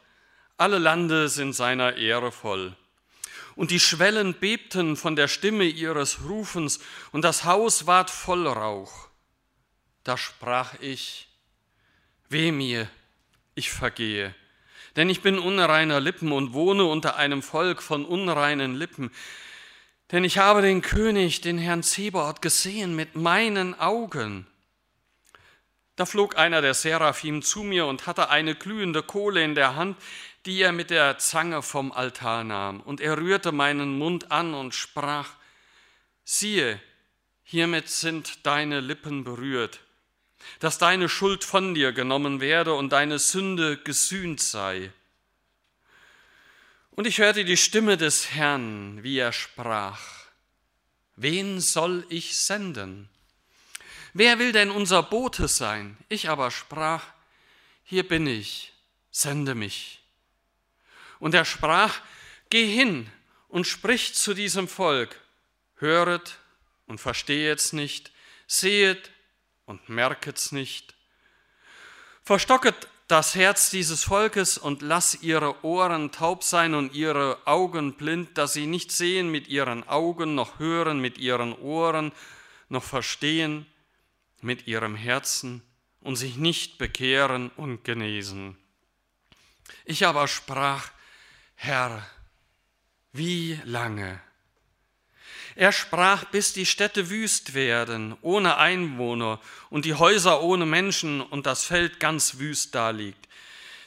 alle 0.59 0.77
Lande 0.77 1.31
sind 1.31 1.55
seiner 1.55 1.97
Ehre 1.97 2.31
voll. 2.31 2.77
Und 3.57 3.71
die 3.71 3.81
Schwellen 3.81 4.35
bebten 4.35 4.97
von 4.97 5.17
der 5.17 5.29
Stimme 5.29 5.65
ihres 5.65 6.25
Rufens, 6.29 6.81
und 7.13 7.23
das 7.23 7.45
Haus 7.45 7.87
ward 7.87 8.11
voll 8.11 8.47
Rauch. 8.47 9.09
Da 10.03 10.19
sprach 10.19 10.75
ich, 10.81 11.29
Weh 12.29 12.53
mir, 12.53 12.89
ich 13.55 13.71
vergehe, 13.71 14.35
denn 14.97 15.09
ich 15.09 15.23
bin 15.23 15.39
unreiner 15.39 16.01
Lippen 16.01 16.33
und 16.33 16.53
wohne 16.53 16.85
unter 16.85 17.17
einem 17.17 17.43
Volk 17.43 17.83
von 17.83 18.05
unreinen 18.05 18.75
Lippen. 18.75 19.11
Denn 20.11 20.25
ich 20.25 20.39
habe 20.39 20.63
den 20.63 20.83
König, 20.83 21.41
den 21.41 21.59
Herrn 21.59 21.83
Zebaoth, 21.83 22.43
gesehen 22.43 22.95
mit 22.95 23.15
meinen 23.15 23.79
Augen. 23.79 24.47
Da 25.97 26.07
flog 26.07 26.37
einer 26.37 26.61
der 26.61 26.75
Seraphim 26.75 27.43
zu 27.43 27.63
mir 27.63 27.87
und 27.87 28.07
hatte 28.07 28.29
eine 28.29 28.55
glühende 28.55 29.03
Kohle 29.03 29.45
in 29.45 29.55
der 29.55 29.77
Hand, 29.77 29.97
die 30.47 30.61
er 30.61 30.73
mit 30.73 30.91
der 30.91 31.19
Zange 31.19 31.63
vom 31.63 31.91
Altar 31.93 32.45
nahm. 32.45 32.81
Und 32.81 33.01
er 33.01 33.17
rührte 33.17 33.53
meinen 33.53 33.99
Mund 33.99 34.31
an 34.31 34.55
und 34.55 34.75
sprach, 34.75 35.31
siehe, 36.25 36.81
hiermit 37.45 37.89
sind 37.89 38.47
deine 38.47 38.81
Lippen 38.81 39.25
berührt, 39.25 39.81
dass 40.61 40.79
deine 40.79 41.09
Schuld 41.09 41.45
von 41.45 41.75
dir 41.75 41.93
genommen 41.93 42.41
werde 42.41 42.75
und 42.75 42.91
deine 42.91 43.19
Sünde 43.19 43.79
gesühnt 43.79 44.41
sei. 44.41 44.93
Und 46.91 47.07
ich 47.07 47.19
hörte 47.19 47.45
die 47.45 47.57
Stimme 47.57 47.97
des 47.97 48.31
Herrn, 48.31 49.03
wie 49.03 49.19
er 49.19 49.33
sprach, 49.33 50.01
wen 51.17 51.61
soll 51.61 52.07
ich 52.09 52.39
senden? 52.39 53.09
Wer 54.13 54.39
will 54.39 54.53
denn 54.53 54.71
unser 54.71 55.03
Bote 55.03 55.49
sein? 55.49 55.97
Ich 56.09 56.29
aber 56.29 56.53
sprach, 56.53 57.05
hier 57.83 58.07
bin 58.07 58.29
ich, 58.29 58.73
sende 59.11 59.57
mich. 59.57 60.04
Und 61.25 61.33
er 61.33 61.47
sprach, 61.47 62.03
geh 62.51 62.67
hin 62.67 63.11
und 63.49 63.67
sprich 63.67 64.13
zu 64.13 64.35
diesem 64.35 64.69
Volk, 64.69 65.19
höret 65.77 66.37
und 66.87 67.01
verstehet's 67.01 67.73
nicht, 67.73 68.13
sehet 68.47 69.11
und 69.65 69.89
merket's 69.89 70.53
nicht. 70.53 70.95
Verstocket 72.25 72.75
das 73.09 73.35
Herz 73.37 73.71
dieses 73.71 74.05
Volkes 74.05 74.59
und 74.59 74.83
lass 74.83 75.23
ihre 75.23 75.65
Ohren 75.65 76.13
taub 76.13 76.45
sein 76.45 76.75
und 76.75 76.93
ihre 76.93 77.39
Augen 77.47 77.95
blind, 77.95 78.37
dass 78.37 78.53
sie 78.53 78.67
nicht 78.67 78.93
sehen 78.93 79.31
mit 79.31 79.49
ihren 79.49 79.89
Augen, 79.89 80.35
noch 80.35 80.59
hören 80.59 81.01
mit 81.01 81.17
ihren 81.17 81.55
Ohren, 81.55 82.13
noch 82.69 82.85
verstehen 82.85 83.65
mit 84.43 84.67
ihrem 84.67 84.95
Herzen 84.95 85.63
und 86.03 86.17
sich 86.17 86.37
nicht 86.37 86.77
bekehren 86.77 87.51
und 87.57 87.83
genesen. 87.83 88.59
Ich 89.87 90.05
aber 90.07 90.29
sprach, 90.29 90.91
Herr, 91.65 92.07
wie 93.15 93.59
lange? 93.65 94.21
Er 95.57 95.73
sprach, 95.73 96.25
bis 96.27 96.53
die 96.53 96.67
Städte 96.67 97.09
wüst 97.09 97.55
werden, 97.55 98.19
ohne 98.21 98.59
Einwohner, 98.59 99.41
und 99.71 99.87
die 99.87 99.95
Häuser 99.95 100.43
ohne 100.43 100.67
Menschen 100.67 101.23
und 101.23 101.47
das 101.47 101.65
Feld 101.65 102.01
ganz 102.01 102.39
wüst 102.39 102.75
daliegt. 102.75 103.31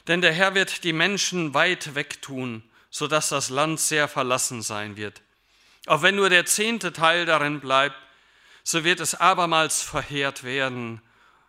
Denn 0.08 0.22
der 0.22 0.32
Herr 0.32 0.56
wird 0.56 0.82
die 0.82 0.92
Menschen 0.92 1.54
weit 1.54 1.94
wegtun, 1.94 2.64
so 2.90 3.06
dass 3.06 3.28
das 3.28 3.48
Land 3.48 3.78
sehr 3.78 4.08
verlassen 4.08 4.60
sein 4.62 4.96
wird. 4.96 5.22
Auch 5.86 6.02
wenn 6.02 6.16
nur 6.16 6.30
der 6.30 6.46
zehnte 6.46 6.92
Teil 6.92 7.26
darin 7.26 7.60
bleibt, 7.60 7.94
so 8.64 8.82
wird 8.82 8.98
es 8.98 9.14
abermals 9.14 9.82
verheert 9.82 10.42
werden. 10.42 11.00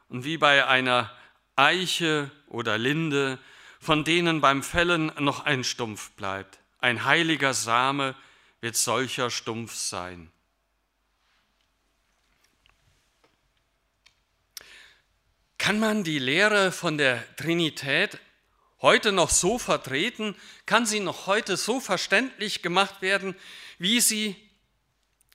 Und 0.10 0.26
wie 0.26 0.38
bei 0.38 0.68
einer 0.68 1.12
Eiche 1.56 2.30
oder 2.50 2.78
Linde, 2.78 3.40
von 3.80 4.04
denen 4.04 4.42
beim 4.42 4.62
Fällen 4.62 5.12
noch 5.20 5.46
ein 5.46 5.64
Stumpf 5.64 6.12
bleibt. 6.12 6.60
Ein 6.80 7.06
heiliger 7.06 7.54
Same 7.54 8.16
wird 8.62 8.76
solcher 8.76 9.32
Stumpf 9.32 9.74
sein. 9.74 10.32
Kann 15.58 15.80
man 15.80 16.04
die 16.04 16.20
Lehre 16.20 16.72
von 16.72 16.98
der 16.98 17.24
Trinität 17.36 18.18
heute 18.82 19.12
noch 19.12 19.30
so 19.30 19.60
vertreten? 19.60 20.36
Kann 20.66 20.86
sie 20.86 21.00
noch 21.00 21.28
heute 21.28 21.58
so 21.58 21.80
verständlich 21.80 22.62
gemacht 22.62 23.02
werden, 23.02 23.36
wie 23.78 24.00
sie, 24.02 24.36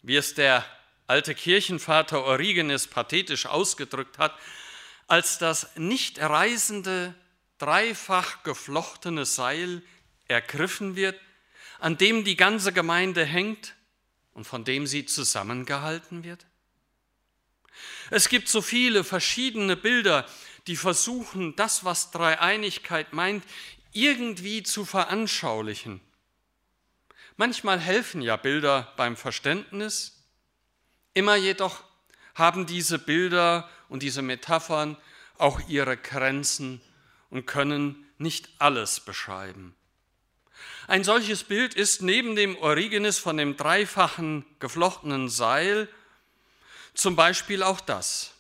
wie 0.03 0.17
es 0.17 0.35
der 0.35 0.65
alte 1.07 1.35
Kirchenvater 1.35 2.25
Origenes 2.25 2.87
pathetisch 2.87 3.47
ausgedrückt 3.47 4.19
hat, 4.19 4.35
als 5.07 5.39
das 5.39 5.77
nicht 5.77 6.19
reisende, 6.19 7.15
dreifach 7.65 8.43
geflochtene 8.43 9.25
Seil 9.25 9.81
ergriffen 10.29 10.97
wird 10.97 11.19
an 11.79 11.97
dem 11.97 12.25
die 12.25 12.37
ganze 12.37 12.73
Gemeinde 12.73 13.25
hängt 13.25 13.75
und 14.35 14.47
von 14.47 14.65
dem 14.65 14.87
sie 14.87 15.07
zusammengehalten 15.07 16.25
wird? 16.25 16.45
Es 18.11 18.29
gibt 18.29 18.49
so 18.49 18.61
viele 18.61 19.03
verschiedene 19.03 19.77
Bilder, 19.77 20.27
die 20.67 20.77
versuchen, 20.77 21.57
das, 21.57 21.85
was 21.85 22.11
Dreieinigkeit 22.11 23.15
meint, 23.15 23.45
irgendwie 23.93 24.63
zu 24.63 24.85
veranschaulichen. 24.85 26.01
Manchmal 27.37 27.81
helfen 27.81 28.21
ja 28.21 28.37
Bilder 28.37 28.93
beim 28.97 29.17
Verständnis, 29.17 30.23
immer 31.15 31.37
jedoch 31.37 31.83
haben 32.35 32.67
diese 32.67 32.99
Bilder 32.99 33.71
und 33.89 34.03
diese 34.03 34.23
Metaphern 34.23 34.97
auch 35.39 35.61
ihre 35.69 35.97
Grenzen 35.97 36.81
und 37.35 37.47
können 37.47 38.07
nicht 38.17 38.49
alles 38.59 39.01
beschreiben. 39.01 39.75
Ein 40.87 41.03
solches 41.03 41.43
Bild 41.43 41.75
ist 41.75 42.01
neben 42.01 42.37
dem 42.37 42.57
Origenes 42.57 43.19
von 43.19 43.37
dem 43.37 43.57
dreifachen 43.57 44.47
geflochtenen 44.61 45.29
Seil 45.29 45.89
zum 46.95 47.17
Beispiel 47.17 47.65
auch 47.65 47.81
das. 47.81 48.31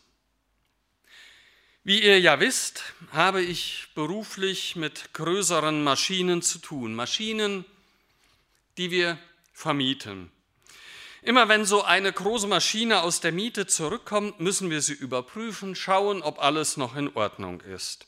Wie 1.82 2.02
ihr 2.02 2.20
ja 2.20 2.38
wisst, 2.38 2.94
habe 3.10 3.42
ich 3.42 3.88
beruflich 3.96 4.76
mit 4.76 5.12
größeren 5.12 5.82
Maschinen 5.82 6.40
zu 6.40 6.60
tun. 6.60 6.94
Maschinen, 6.94 7.64
die 8.78 8.92
wir 8.92 9.18
vermieten. 9.52 10.30
Immer 11.20 11.48
wenn 11.48 11.64
so 11.64 11.82
eine 11.82 12.12
große 12.12 12.46
Maschine 12.46 13.02
aus 13.02 13.20
der 13.20 13.32
Miete 13.32 13.66
zurückkommt, 13.66 14.38
müssen 14.38 14.70
wir 14.70 14.80
sie 14.82 14.92
überprüfen, 14.92 15.74
schauen, 15.74 16.22
ob 16.22 16.38
alles 16.38 16.76
noch 16.76 16.94
in 16.94 17.14
Ordnung 17.16 17.60
ist. 17.62 18.06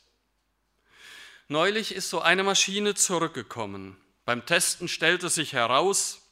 Neulich 1.49 1.95
ist 1.95 2.11
so 2.11 2.21
eine 2.21 2.43
Maschine 2.43 2.95
zurückgekommen. 2.95 3.97
Beim 4.25 4.45
Testen 4.45 4.89
stellte 4.89 5.29
sich 5.29 5.53
heraus, 5.53 6.23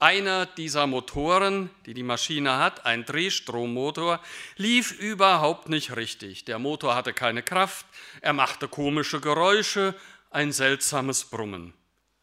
einer 0.00 0.44
dieser 0.44 0.88
Motoren, 0.88 1.70
die 1.86 1.94
die 1.94 2.02
Maschine 2.02 2.58
hat, 2.58 2.84
ein 2.84 3.04
Drehstrommotor, 3.04 4.20
lief 4.56 4.90
überhaupt 4.90 5.68
nicht 5.68 5.94
richtig. 5.94 6.44
Der 6.44 6.58
Motor 6.58 6.96
hatte 6.96 7.12
keine 7.12 7.44
Kraft, 7.44 7.86
er 8.20 8.32
machte 8.32 8.66
komische 8.66 9.20
Geräusche, 9.20 9.94
ein 10.30 10.50
seltsames 10.50 11.24
Brummen. 11.24 11.72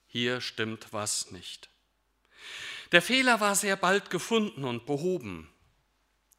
Hier 0.05 0.41
stimmt 0.41 0.87
was 0.91 1.31
nicht. 1.31 1.69
Der 2.91 3.01
Fehler 3.01 3.39
war 3.39 3.55
sehr 3.55 3.77
bald 3.77 4.09
gefunden 4.09 4.65
und 4.65 4.85
behoben. 4.85 5.49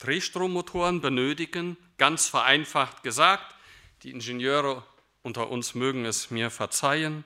Drehstrommotoren 0.01 1.01
benötigen, 1.01 1.79
ganz 1.97 2.29
vereinfacht 2.29 3.03
gesagt, 3.03 3.55
die 4.03 4.11
Ingenieure 4.11 4.85
unter 5.23 5.51
uns 5.51 5.75
mögen 5.75 6.05
es 6.05 6.31
mir 6.31 6.51
verzeihen, 6.51 7.25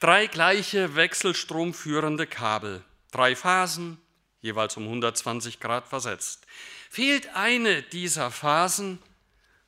Drei 0.00 0.26
gleiche 0.26 0.94
wechselstromführende 0.94 2.26
Kabel, 2.26 2.82
drei 3.10 3.34
Phasen, 3.36 3.98
jeweils 4.40 4.76
um 4.76 4.84
120 4.84 5.60
Grad 5.60 5.88
versetzt. 5.88 6.46
Fehlt 6.90 7.34
eine 7.34 7.82
dieser 7.82 8.30
Phasen, 8.30 8.98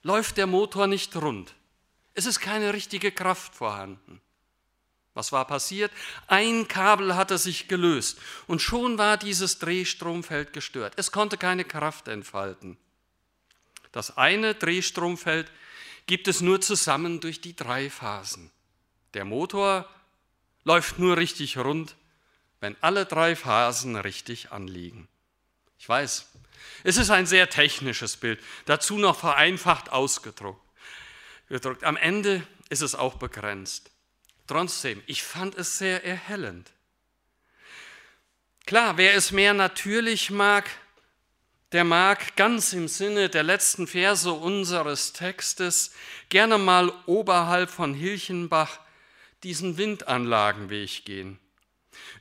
läuft 0.03 0.37
der 0.37 0.47
Motor 0.47 0.87
nicht 0.87 1.15
rund. 1.17 1.55
Es 2.15 2.27
ist 2.27 2.41
keine 2.41 2.73
richtige 2.73 3.13
Kraft 3.13 3.55
vorhanden. 3.55 4.21
Was 5.13 5.33
war 5.33 5.47
passiert? 5.47 5.91
Ein 6.29 6.69
Kabel 6.69 7.17
hatte 7.17 7.37
sich 7.37 7.69
gelöst 7.69 8.19
und 8.47 8.63
schon 8.63 8.97
war 8.97 9.17
dieses 9.17 9.59
Drehstromfeld 9.59 10.53
gestört. 10.53 10.95
Es 10.97 11.11
konnte 11.13 11.37
keine 11.37 11.65
Kraft 11.65 12.09
entfalten. 12.09 12.79
Das 13.93 14.17
eine 14.17 14.55
Drehstromfeld 14.55 15.51
gibt 16.11 16.27
es 16.27 16.41
nur 16.41 16.61
zusammen 16.61 17.21
durch 17.21 17.41
die 17.41 17.55
drei 17.55 17.89
Phasen. 17.89 18.51
Der 19.15 19.25
Motor 19.25 19.89
läuft 20.65 20.99
nur 20.99 21.17
richtig 21.17 21.57
rund, 21.57 21.95
wenn 22.59 22.75
alle 22.81 23.07
drei 23.07 23.37
Phasen 23.37 23.95
richtig 23.95 24.51
anliegen. 24.51 25.07
Ich 25.79 25.89
weiß, 25.89 26.27
es 26.83 26.97
ist 26.97 27.11
ein 27.11 27.27
sehr 27.27 27.49
technisches 27.49 28.17
Bild, 28.17 28.41
dazu 28.65 28.99
noch 28.99 29.21
vereinfacht 29.21 29.93
ausgedruckt. 29.93 30.61
Am 31.83 31.97
Ende 31.97 32.45
ist 32.71 32.83
es 32.83 32.97
auch 32.97 33.15
begrenzt. 33.15 33.93
Trotzdem, 34.49 35.05
ich 35.07 35.23
fand 35.23 35.55
es 35.55 35.79
sehr 35.79 36.05
erhellend. 36.05 36.73
Klar, 38.67 38.97
wer 38.97 39.15
es 39.15 39.31
mehr 39.31 39.55
natürlich 39.55 40.33
mag, 40.33 40.69
der 41.73 41.85
mag 41.85 42.37
ganz 42.37 42.73
im 42.73 42.89
Sinne 42.89 43.29
der 43.29 43.43
letzten 43.43 43.87
Verse 43.87 44.31
unseres 44.31 45.13
Textes 45.13 45.93
gerne 46.29 46.59
mal 46.59 46.93
oberhalb 47.07 47.71
von 47.71 47.95
Hilchenbach 47.95 48.81
diesen 49.43 49.77
Windanlagenweg 49.77 51.05
gehen. 51.05 51.39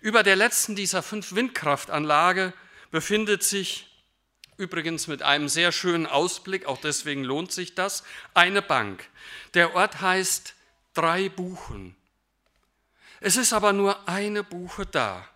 Über 0.02 0.24
der 0.24 0.36
letzten 0.36 0.76
dieser 0.76 1.02
fünf 1.02 1.34
Windkraftanlage 1.34 2.54
befindet 2.92 3.44
sich 3.44 3.88
übrigens 4.58 5.08
mit 5.08 5.24
einem 5.24 5.50
sehr 5.50 5.72
schönen 5.72 6.06
Ausblick, 6.06 6.66
auch 6.66 6.80
deswegen 6.80 7.24
lohnt 7.24 7.52
sich 7.52 7.76
das, 7.76 8.04
eine 8.34 8.62
Bank. 8.62 9.08
Der 9.54 9.76
Ort 9.76 10.02
heißt 10.02 10.54
Drei 10.94 11.30
Buchen. 11.30 11.96
Es 13.22 13.38
ist 13.38 13.54
aber 13.54 13.74
nur 13.74 14.08
eine 14.08 14.44
Buche 14.44 14.86
da. 14.86 15.28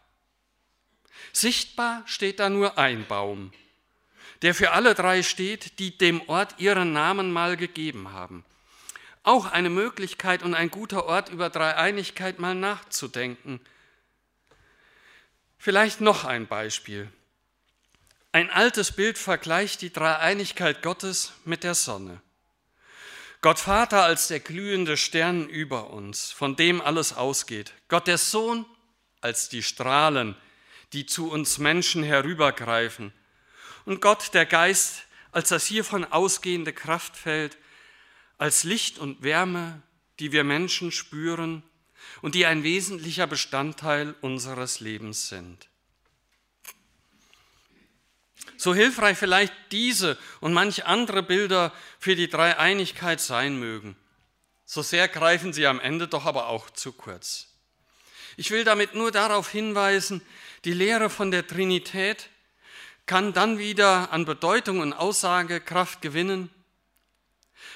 Sichtbar 1.31 2.03
steht 2.05 2.39
da 2.39 2.49
nur 2.49 2.77
ein 2.77 3.07
Baum, 3.07 3.53
der 4.43 4.53
für 4.53 4.71
alle 4.71 4.93
drei 4.93 5.23
steht, 5.23 5.79
die 5.79 5.97
dem 5.97 6.21
Ort 6.29 6.59
ihren 6.59 6.93
Namen 6.93 7.31
mal 7.31 7.57
gegeben 7.57 8.11
haben. 8.11 8.45
Auch 9.23 9.45
eine 9.45 9.69
Möglichkeit 9.69 10.43
und 10.43 10.53
ein 10.53 10.69
guter 10.69 11.05
Ort, 11.05 11.29
über 11.29 11.49
Dreieinigkeit 11.49 12.39
mal 12.39 12.53
nachzudenken. 12.53 13.61
Vielleicht 15.57 16.01
noch 16.01 16.25
ein 16.25 16.45
Beispiel. 16.45 17.09
Ein 18.33 18.49
altes 18.49 18.91
Bild 18.91 19.17
vergleicht 19.17 19.81
die 19.81 19.93
Dreieinigkeit 19.93 20.81
Gottes 20.81 21.31
mit 21.45 21.63
der 21.63 21.73
Sonne. 21.73 22.21
Gott 23.41 23.59
Vater 23.59 24.03
als 24.03 24.27
der 24.27 24.41
glühende 24.41 24.97
Stern 24.97 25.47
über 25.47 25.91
uns, 25.91 26.31
von 26.31 26.57
dem 26.57 26.81
alles 26.81 27.13
ausgeht. 27.13 27.73
Gott 27.87 28.07
der 28.07 28.17
Sohn 28.17 28.65
als 29.21 29.47
die 29.47 29.63
Strahlen, 29.63 30.35
die 30.91 31.05
zu 31.05 31.31
uns 31.31 31.59
Menschen 31.59 32.03
herübergreifen. 32.03 33.13
Und 33.85 34.01
Gott 34.01 34.33
der 34.33 34.45
Geist 34.45 35.03
als 35.31 35.49
das 35.49 35.65
hiervon 35.65 36.05
ausgehende 36.05 36.73
Kraftfeld, 36.73 37.57
als 38.37 38.63
Licht 38.63 38.99
und 38.99 39.23
Wärme, 39.23 39.81
die 40.19 40.31
wir 40.31 40.43
Menschen 40.43 40.91
spüren 40.91 41.63
und 42.21 42.35
die 42.35 42.45
ein 42.45 42.63
wesentlicher 42.63 43.27
Bestandteil 43.27 44.15
unseres 44.21 44.79
Lebens 44.79 45.27
sind. 45.29 45.67
So 48.57 48.73
hilfreich 48.73 49.17
vielleicht 49.17 49.53
diese 49.71 50.17
und 50.39 50.53
manch 50.53 50.85
andere 50.85 51.23
Bilder 51.23 51.73
für 51.99 52.15
die 52.15 52.29
Dreieinigkeit 52.29 53.19
sein 53.19 53.59
mögen, 53.59 53.95
so 54.65 54.81
sehr 54.81 55.07
greifen 55.07 55.51
sie 55.51 55.67
am 55.67 55.79
Ende 55.79 56.07
doch 56.07 56.25
aber 56.25 56.47
auch 56.47 56.69
zu 56.69 56.93
kurz. 56.93 57.49
Ich 58.37 58.51
will 58.51 58.63
damit 58.63 58.95
nur 58.95 59.11
darauf 59.11 59.49
hinweisen, 59.49 60.21
die 60.65 60.73
Lehre 60.73 61.09
von 61.09 61.31
der 61.31 61.45
Trinität 61.45 62.29
kann 63.05 63.33
dann 63.33 63.57
wieder 63.57 64.11
an 64.11 64.25
Bedeutung 64.25 64.79
und 64.79 64.93
Aussagekraft 64.93 66.01
gewinnen, 66.01 66.49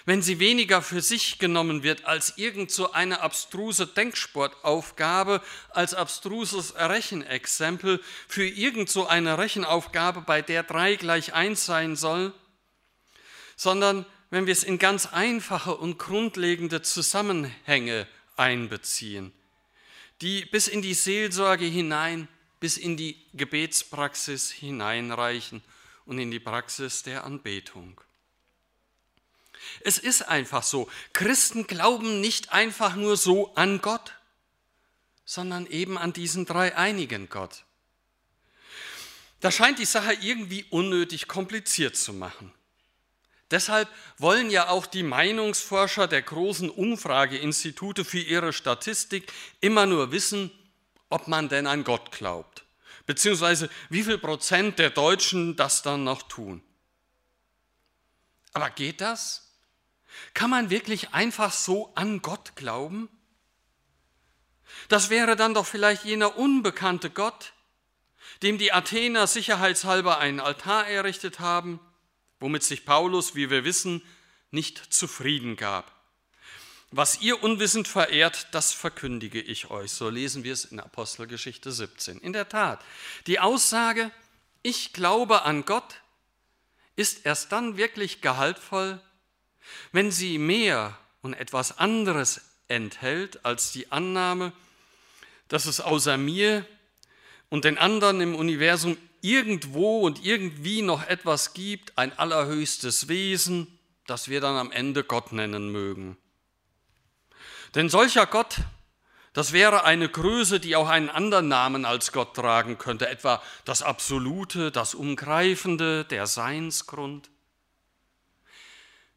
wenn 0.06 0.22
sie 0.22 0.40
weniger 0.40 0.82
für 0.82 1.02
sich 1.02 1.38
genommen 1.38 1.84
wird 1.84 2.06
als 2.06 2.38
irgend 2.38 2.72
so 2.72 2.94
eine 2.94 3.22
abstruse 3.22 3.88
Denksportaufgabe, 3.88 5.42
als 5.70 5.94
abstruses 5.94 6.76
Rechenexempel 6.76 8.02
für 8.28 8.48
irgend 8.48 8.90
so 8.90 9.08
eine 9.08 9.38
Rechenaufgabe, 9.38 10.22
bei 10.22 10.42
der 10.42 10.64
drei 10.64 10.96
gleich 10.96 11.34
eins 11.34 11.66
sein 11.66 11.96
soll, 11.96 12.34
sondern 13.58 14.06
wenn 14.30 14.46
wir 14.46 14.54
es 14.54 14.64
in 14.64 14.78
ganz 14.78 15.08
einfache 15.08 15.76
und 15.76 15.98
grundlegende 15.98 16.82
Zusammenhänge 16.82 18.08
einbeziehen, 18.38 19.34
die 20.22 20.46
bis 20.46 20.68
in 20.68 20.82
die 20.82 20.94
Seelsorge 20.94 21.66
hinein, 21.66 22.28
bis 22.60 22.78
in 22.78 22.98
die 22.98 23.24
Gebetspraxis 23.34 24.52
hineinreichen 24.52 25.62
und 26.06 26.20
in 26.20 26.32
die 26.32 26.40
Praxis 26.40 27.04
der 27.04 27.24
Anbetung. 27.24 28.00
Es 29.82 29.98
ist 29.98 30.24
einfach 30.24 30.64
so. 30.64 30.90
Christen 31.14 31.68
glauben 31.68 32.22
nicht 32.22 32.54
einfach 32.54 32.96
nur 32.96 33.18
so 33.18 33.54
an 33.56 33.82
Gott, 33.82 34.14
sondern 35.26 35.66
eben 35.68 35.98
an 35.98 36.14
diesen 36.14 36.46
dreieinigen 36.46 37.30
Gott. 37.30 37.64
Das 39.40 39.56
scheint 39.56 39.78
die 39.78 39.86
Sache 39.86 40.14
irgendwie 40.14 40.66
unnötig 40.70 41.28
kompliziert 41.28 41.96
zu 41.96 42.14
machen. 42.14 42.52
Deshalb 43.52 43.88
wollen 44.18 44.50
ja 44.50 44.70
auch 44.70 44.86
die 44.86 45.04
Meinungsforscher 45.04 46.08
der 46.08 46.22
großen 46.22 46.70
Umfrageinstitute 46.70 48.04
für 48.04 48.20
ihre 48.20 48.52
Statistik 48.52 49.32
immer 49.62 49.86
nur 49.86 50.12
wissen, 50.12 50.52
ob 51.10 51.28
man 51.28 51.50
denn 51.50 51.68
an 51.68 51.84
Gott 51.84 52.12
glaubt, 52.12 52.66
beziehungsweise 53.06 53.70
wie 53.90 54.04
viel 54.04 54.18
Prozent 54.18 54.80
der 54.80 54.90
Deutschen 54.90 55.56
das 55.56 55.82
dann 55.82 56.04
noch 56.04 56.24
tun. 56.24 56.62
Aber 58.54 58.70
geht 58.70 59.02
das? 59.02 59.52
Kann 60.34 60.50
man 60.50 60.70
wirklich 60.70 61.14
einfach 61.14 61.52
so 61.52 61.94
an 61.96 62.22
Gott 62.22 62.56
glauben? 62.56 63.10
Das 64.90 65.10
wäre 65.10 65.36
dann 65.36 65.54
doch 65.54 65.66
vielleicht 65.66 66.06
jener 66.06 66.38
unbekannte 66.38 67.10
Gott, 67.10 67.54
dem 68.42 68.58
die 68.58 68.72
Athener 68.72 69.28
sicherheitshalber 69.28 70.20
einen 70.20 70.40
Altar 70.40 70.88
errichtet 70.88 71.40
haben, 71.40 71.80
womit 72.40 72.64
sich 72.64 72.86
Paulus, 72.86 73.36
wie 73.36 73.50
wir 73.50 73.64
wissen, 73.64 74.02
nicht 74.52 74.94
zufrieden 74.94 75.56
gab. 75.56 75.97
Was 76.98 77.22
ihr 77.22 77.44
unwissend 77.44 77.88
verehrt, 77.88 78.48
das 78.54 78.74
verkündige 78.74 79.40
ich 79.40 79.70
euch. 79.70 79.92
So 79.92 80.10
lesen 80.10 80.44
wir 80.44 80.52
es 80.52 80.66
in 80.66 80.80
Apostelgeschichte 80.80 81.72
17. 81.72 82.18
In 82.18 82.34
der 82.34 82.50
Tat, 82.50 82.84
die 83.28 83.40
Aussage, 83.40 84.10
ich 84.64 84.94
glaube 84.94 85.44
an 85.44 85.64
Gott, 85.64 86.02
ist 86.96 87.24
erst 87.24 87.52
dann 87.52 87.78
wirklich 87.78 88.22
gehaltvoll, 88.22 89.00
wenn 89.92 90.10
sie 90.10 90.40
mehr 90.40 90.98
und 91.22 91.36
etwas 91.36 91.78
anderes 91.78 92.42
enthält 92.68 93.46
als 93.46 93.72
die 93.72 93.92
Annahme, 93.92 94.52
dass 95.50 95.68
es 95.68 95.80
außer 95.80 96.18
mir 96.18 96.66
und 97.50 97.64
den 97.64 97.78
anderen 97.78 98.22
im 98.22 98.34
Universum 98.34 98.98
irgendwo 99.22 100.00
und 100.00 100.26
irgendwie 100.26 100.82
noch 100.82 101.06
etwas 101.06 101.54
gibt, 101.54 101.96
ein 101.96 102.18
allerhöchstes 102.18 103.08
Wesen, 103.08 103.68
das 104.08 104.30
wir 104.30 104.42
dann 104.42 104.56
am 104.56 104.72
Ende 104.72 105.04
Gott 105.04 105.32
nennen 105.32 105.72
mögen. 105.72 106.18
Denn 107.76 107.90
solcher 107.90 108.26
Gott, 108.26 108.58
das 109.34 109.52
wäre 109.52 109.84
eine 109.84 110.10
Größe, 110.10 110.60
die 110.60 110.76
auch 110.76 110.90
einen 110.90 111.10
anderen 111.10 111.48
Namen 111.48 111.86
als 111.86 112.12
Gott 112.12 112.36
tragen 112.36 112.78
könnte, 112.78 113.08
etwa 113.08 113.42
das 113.66 113.84
Absolute, 113.84 114.72
das 114.72 114.96
Umgreifende, 114.96 116.06
der 116.06 116.28
Seinsgrund. 116.28 117.30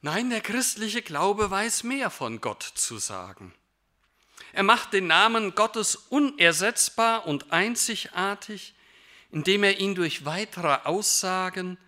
Nein, 0.02 0.30
der 0.30 0.40
christliche 0.40 1.02
Glaube 1.02 1.50
weiß 1.50 1.84
mehr 1.84 2.10
von 2.10 2.40
Gott 2.40 2.62
zu 2.62 2.98
sagen. 2.98 3.54
Er 4.52 4.62
macht 4.62 4.92
den 4.92 5.06
Namen 5.06 5.54
Gottes 5.54 5.94
unersetzbar 5.94 7.26
und 7.26 7.52
einzigartig, 7.52 8.74
indem 9.30 9.62
er 9.62 9.78
ihn 9.78 9.94
durch 9.94 10.24
weitere 10.24 10.78
Aussagen 10.84 11.78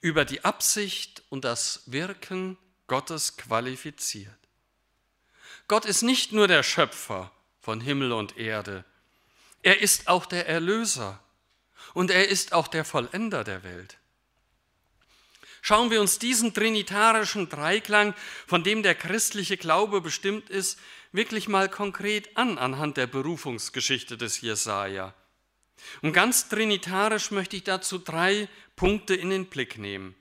über 0.00 0.24
die 0.24 0.44
Absicht 0.44 1.22
und 1.30 1.44
das 1.44 1.82
Wirken 1.86 2.58
Gottes 2.86 3.36
qualifiziert. 3.36 4.41
Gott 5.68 5.84
ist 5.84 6.02
nicht 6.02 6.32
nur 6.32 6.48
der 6.48 6.62
Schöpfer 6.62 7.30
von 7.60 7.80
Himmel 7.80 8.12
und 8.12 8.36
Erde, 8.36 8.84
er 9.62 9.80
ist 9.80 10.08
auch 10.08 10.26
der 10.26 10.48
Erlöser 10.48 11.22
und 11.94 12.10
er 12.10 12.28
ist 12.28 12.52
auch 12.52 12.68
der 12.68 12.84
Vollender 12.84 13.44
der 13.44 13.62
Welt. 13.62 13.98
Schauen 15.64 15.92
wir 15.92 16.00
uns 16.00 16.18
diesen 16.18 16.54
trinitarischen 16.54 17.48
Dreiklang, 17.48 18.14
von 18.48 18.64
dem 18.64 18.82
der 18.82 18.96
christliche 18.96 19.56
Glaube 19.56 20.00
bestimmt 20.00 20.50
ist, 20.50 20.80
wirklich 21.12 21.46
mal 21.46 21.68
konkret 21.68 22.36
an 22.36 22.58
anhand 22.58 22.96
der 22.96 23.06
Berufungsgeschichte 23.06 24.16
des 24.16 24.40
Jesaja. 24.40 25.14
Und 26.00 26.12
ganz 26.12 26.48
trinitarisch 26.48 27.30
möchte 27.30 27.56
ich 27.56 27.62
dazu 27.62 27.98
drei 27.98 28.48
Punkte 28.74 29.14
in 29.14 29.30
den 29.30 29.46
Blick 29.46 29.78
nehmen. 29.78 30.16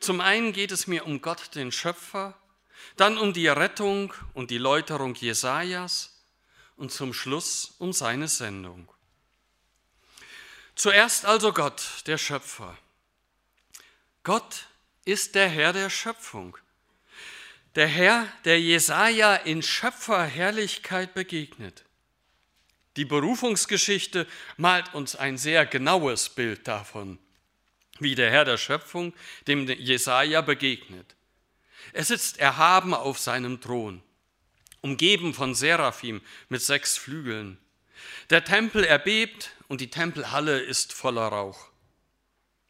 Zum 0.00 0.20
einen 0.20 0.52
geht 0.52 0.72
es 0.72 0.88
mir 0.88 1.06
um 1.06 1.20
Gott, 1.20 1.54
den 1.54 1.70
Schöpfer, 1.70 2.36
dann 2.96 3.18
um 3.18 3.32
die 3.32 3.48
Rettung 3.48 4.12
und 4.34 4.50
die 4.50 4.58
Läuterung 4.58 5.14
Jesajas 5.14 6.20
und 6.76 6.92
zum 6.92 7.12
Schluss 7.12 7.74
um 7.78 7.92
seine 7.92 8.28
Sendung. 8.28 8.88
Zuerst 10.74 11.26
also 11.26 11.52
Gott, 11.52 12.02
der 12.06 12.16
Schöpfer. 12.16 12.76
Gott 14.22 14.66
ist 15.04 15.34
der 15.34 15.48
Herr 15.48 15.72
der 15.72 15.90
Schöpfung. 15.90 16.56
Der 17.74 17.86
Herr, 17.86 18.26
der 18.44 18.60
Jesaja 18.60 19.36
in 19.36 19.62
Schöpferherrlichkeit 19.62 21.14
begegnet. 21.14 21.84
Die 22.96 23.04
Berufungsgeschichte 23.04 24.26
malt 24.56 24.94
uns 24.94 25.14
ein 25.14 25.38
sehr 25.38 25.66
genaues 25.66 26.28
Bild 26.28 26.66
davon, 26.66 27.18
wie 27.98 28.14
der 28.14 28.30
Herr 28.30 28.44
der 28.44 28.56
Schöpfung 28.56 29.14
dem 29.46 29.68
Jesaja 29.68 30.40
begegnet. 30.40 31.14
Er 31.92 32.04
sitzt 32.04 32.38
erhaben 32.38 32.94
auf 32.94 33.18
seinem 33.18 33.60
Thron, 33.60 34.02
umgeben 34.80 35.34
von 35.34 35.54
Seraphim 35.54 36.20
mit 36.48 36.62
sechs 36.62 36.96
Flügeln. 36.96 37.58
Der 38.30 38.44
Tempel 38.44 38.84
erbebt 38.84 39.50
und 39.68 39.80
die 39.80 39.90
Tempelhalle 39.90 40.60
ist 40.60 40.92
voller 40.92 41.28
Rauch. 41.28 41.70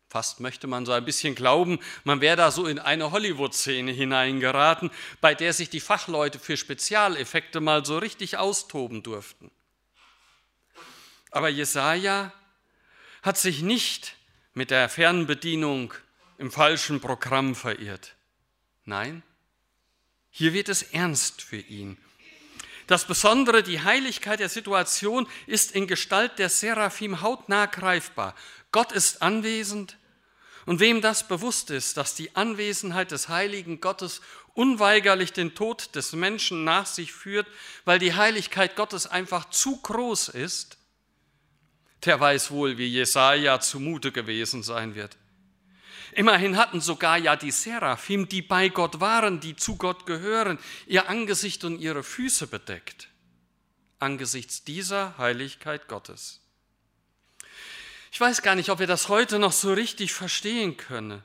Fast 0.09 0.41
möchte 0.41 0.67
man 0.67 0.87
so 0.87 0.93
ein 0.93 1.05
bisschen 1.05 1.37
glauben, 1.37 1.79
man 2.03 2.21
wäre 2.21 2.37
da 2.37 2.51
so 2.51 2.67
in 2.67 2.81
eine 2.81 3.13
Hollywood-Szene 3.13 3.93
hineingeraten, 3.93 4.91
bei 5.21 5.37
der 5.37 5.53
sich 5.53 5.71
die 5.71 5.79
Fachleute 5.79 6.41
für 6.41 6.57
Spezialeffekte 6.57 7.61
mal 7.61 7.85
so 7.85 7.99
richtig 7.99 8.37
austoben 8.37 9.05
durften. 9.05 9.53
Aber 11.31 11.49
Jesaja 11.49 12.33
hat 13.23 13.39
sich 13.39 13.63
nicht 13.63 14.17
mit 14.53 14.73
der 14.73 14.89
Fernbedienung 14.89 15.95
im 16.39 16.51
falschen 16.51 17.01
Programm 17.01 17.55
verirrt. 17.55 18.17
Nein, 18.91 19.23
hier 20.31 20.53
wird 20.53 20.69
es 20.69 20.83
ernst 20.83 21.43
für 21.43 21.59
ihn. 21.61 21.97
Das 22.89 23.05
Besondere, 23.05 23.63
die 23.63 23.81
Heiligkeit 23.81 24.41
der 24.41 24.49
Situation 24.49 25.29
ist 25.47 25.77
in 25.77 25.87
Gestalt 25.87 26.41
der 26.41 26.49
Seraphim 26.49 27.21
hautnah 27.21 27.67
greifbar. 27.67 28.35
Gott 28.73 28.91
ist 28.91 29.23
anwesend 29.23 29.97
und 30.67 30.81
wem 30.81 31.03
das 31.03 31.29
bewusst 31.29 31.71
ist, 31.71 31.99
dass 31.99 32.17
die 32.17 32.35
Anwesenheit 32.35 33.13
des 33.13 33.29
heiligen 33.29 33.81
Gottes 33.81 34.23
unweigerlich 34.55 35.33
den 35.33 35.55
Tod 35.55 35.95
des 35.95 36.13
Menschen 36.15 36.65
nach 36.65 36.87
sich 36.87 37.13
führt, 37.13 37.47
weil 37.85 38.01
die 38.01 38.15
Heiligkeit 38.15 38.75
Gottes 38.75 39.07
einfach 39.07 39.51
zu 39.51 39.77
groß 39.77 40.31
ist, 40.31 40.79
der 42.07 42.19
weiß 42.19 42.51
wohl, 42.51 42.77
wie 42.77 42.89
Jesaja 42.89 43.61
zumute 43.61 44.11
gewesen 44.11 44.65
sein 44.65 44.97
wird. 44.97 45.17
Immerhin 46.13 46.57
hatten 46.57 46.81
sogar 46.81 47.19
ja 47.19 47.37
die 47.37 47.51
Seraphim, 47.51 48.29
die 48.29 48.43
bei 48.43 48.69
Gott 48.69 49.01
waren, 49.01 49.41
die 49.41 49.57
zu 49.57 49.77
Gott 49.77 50.07
gehören, 50.07 50.59
ihr 50.87 51.09
Angesicht 51.09 51.65
und 51.65 51.79
ihre 51.79 52.03
Füße 52.03 52.47
bedeckt, 52.47 53.09
angesichts 53.99 54.65
dieser 54.65 55.17
Heiligkeit 55.19 55.89
Gottes. 55.89 56.41
Ich 58.13 58.21
weiß 58.21 58.43
gar 58.43 58.57
nicht, 58.57 58.71
ob 58.71 58.81
wir 58.81 58.89
das 58.89 59.09
heute 59.09 59.39
noch 59.39 59.53
so 59.53 59.73
richtig 59.73 60.13
verstehen 60.13 60.77
können. 60.77 61.23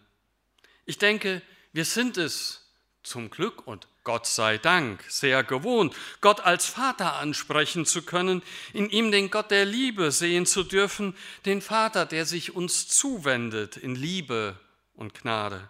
Ich 0.86 1.00
denke, 1.00 1.41
wir 1.74 1.86
sind 1.86 2.17
es 2.17 2.62
zum 3.02 3.32
Glück 3.32 3.65
und 3.65 3.88
Gott 4.04 4.28
sei 4.28 4.60
Dank 4.60 5.04
sehr 5.10 5.43
gewohnt, 5.43 5.95
Gott 6.21 6.41
als 6.41 6.67
Vater 6.67 7.15
ansprechen 7.15 7.88
zu 7.88 8.04
können, 8.04 8.43
in 8.71 8.88
ihm 8.91 9.12
den 9.12 9.32
Gott 9.32 9.50
der 9.50 9.65
Liebe 9.65 10.12
sehen 10.12 10.45
zu 10.45 10.63
dürfen, 10.63 11.17
den 11.45 11.60
Vater, 11.60 12.06
der 12.06 12.26
sich 12.26 12.56
uns 12.56 12.88
zuwendet 12.88 13.78
in 13.78 13.95
Liebe 13.95 14.60
und 14.95 15.13
Gnade. 15.13 15.69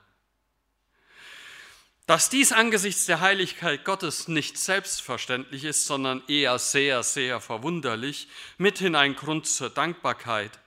Dass 2.05 2.29
dies 2.29 2.51
angesichts 2.51 3.07
der 3.07 3.19
Heiligkeit 3.19 3.83
Gottes 3.83 4.27
nicht 4.27 4.59
selbstverständlich 4.59 5.63
ist, 5.63 5.85
sondern 5.85 6.21
eher 6.27 6.59
sehr, 6.59 7.01
sehr 7.01 7.41
verwunderlich, 7.41 8.27
mithin 8.59 8.95
ein 8.95 9.15
Grund 9.15 9.47
zur 9.47 9.71
Dankbarkeit. 9.71 10.59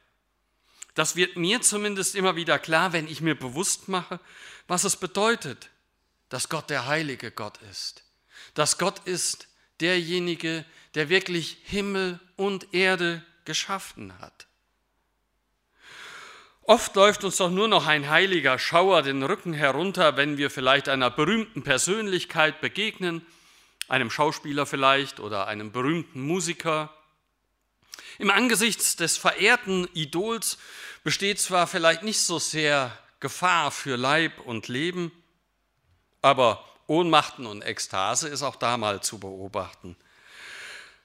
Das 0.94 1.14
wird 1.14 1.37
mir 1.37 1.62
zumindest 1.62 2.16
immer 2.16 2.35
wieder 2.35 2.59
klar, 2.59 2.92
wenn 2.92 3.07
ich 3.07 3.21
mir 3.21 3.37
bewusst 3.37 3.88
mache, 3.88 4.18
was 4.66 4.83
es 4.83 4.97
bedeutet, 4.97 5.71
dass 6.29 6.49
Gott 6.49 6.71
der 6.71 6.87
heilige 6.87 7.31
Gott 7.31 7.59
ist. 7.71 8.03
Dass 8.55 8.79
Gott 8.79 9.07
ist 9.07 9.47
derjenige, 9.81 10.64
der 10.94 11.09
wirklich 11.09 11.59
Himmel 11.62 12.18
und 12.35 12.75
Erde 12.75 13.25
geschaffen 13.44 14.18
hat. 14.18 14.48
Oft 16.68 16.96
läuft 16.96 17.24
uns 17.24 17.38
doch 17.38 17.48
nur 17.48 17.66
noch 17.66 17.87
ein 17.87 18.11
heiliger 18.11 18.59
Schauer 18.59 19.00
den 19.00 19.22
Rücken 19.22 19.54
herunter, 19.54 20.18
wenn 20.18 20.37
wir 20.37 20.50
vielleicht 20.50 20.90
einer 20.90 21.11
berühmten 21.11 21.62
Persönlichkeit 21.62 22.61
begegnen, 22.61 23.24
einem 23.88 24.11
Schauspieler 24.11 24.66
vielleicht 24.66 25.18
oder 25.18 25.46
einem 25.46 25.72
berühmten 25.72 26.20
Musiker. 26.20 26.92
Im 28.18 28.31
Angesicht 28.31 29.00
des 29.00 29.16
verehrten 29.16 29.88
Idols 29.94 30.59
besteht 31.04 31.40
zwar 31.40 31.66
vielleicht 31.66 32.02
nicht 32.02 32.20
so 32.20 32.38
sehr 32.38 32.92
Gefahr 33.18 33.70
für 33.70 33.96
Leib 33.96 34.38
und 34.40 34.68
Leben, 34.68 35.11
aber 36.20 36.62
Ohnmachten 36.87 37.46
und 37.46 37.62
Ekstase 37.62 38.28
ist 38.28 38.42
auch 38.42 38.57
da 38.57 38.76
mal 38.76 39.02
zu 39.02 39.18
beobachten. 39.18 39.96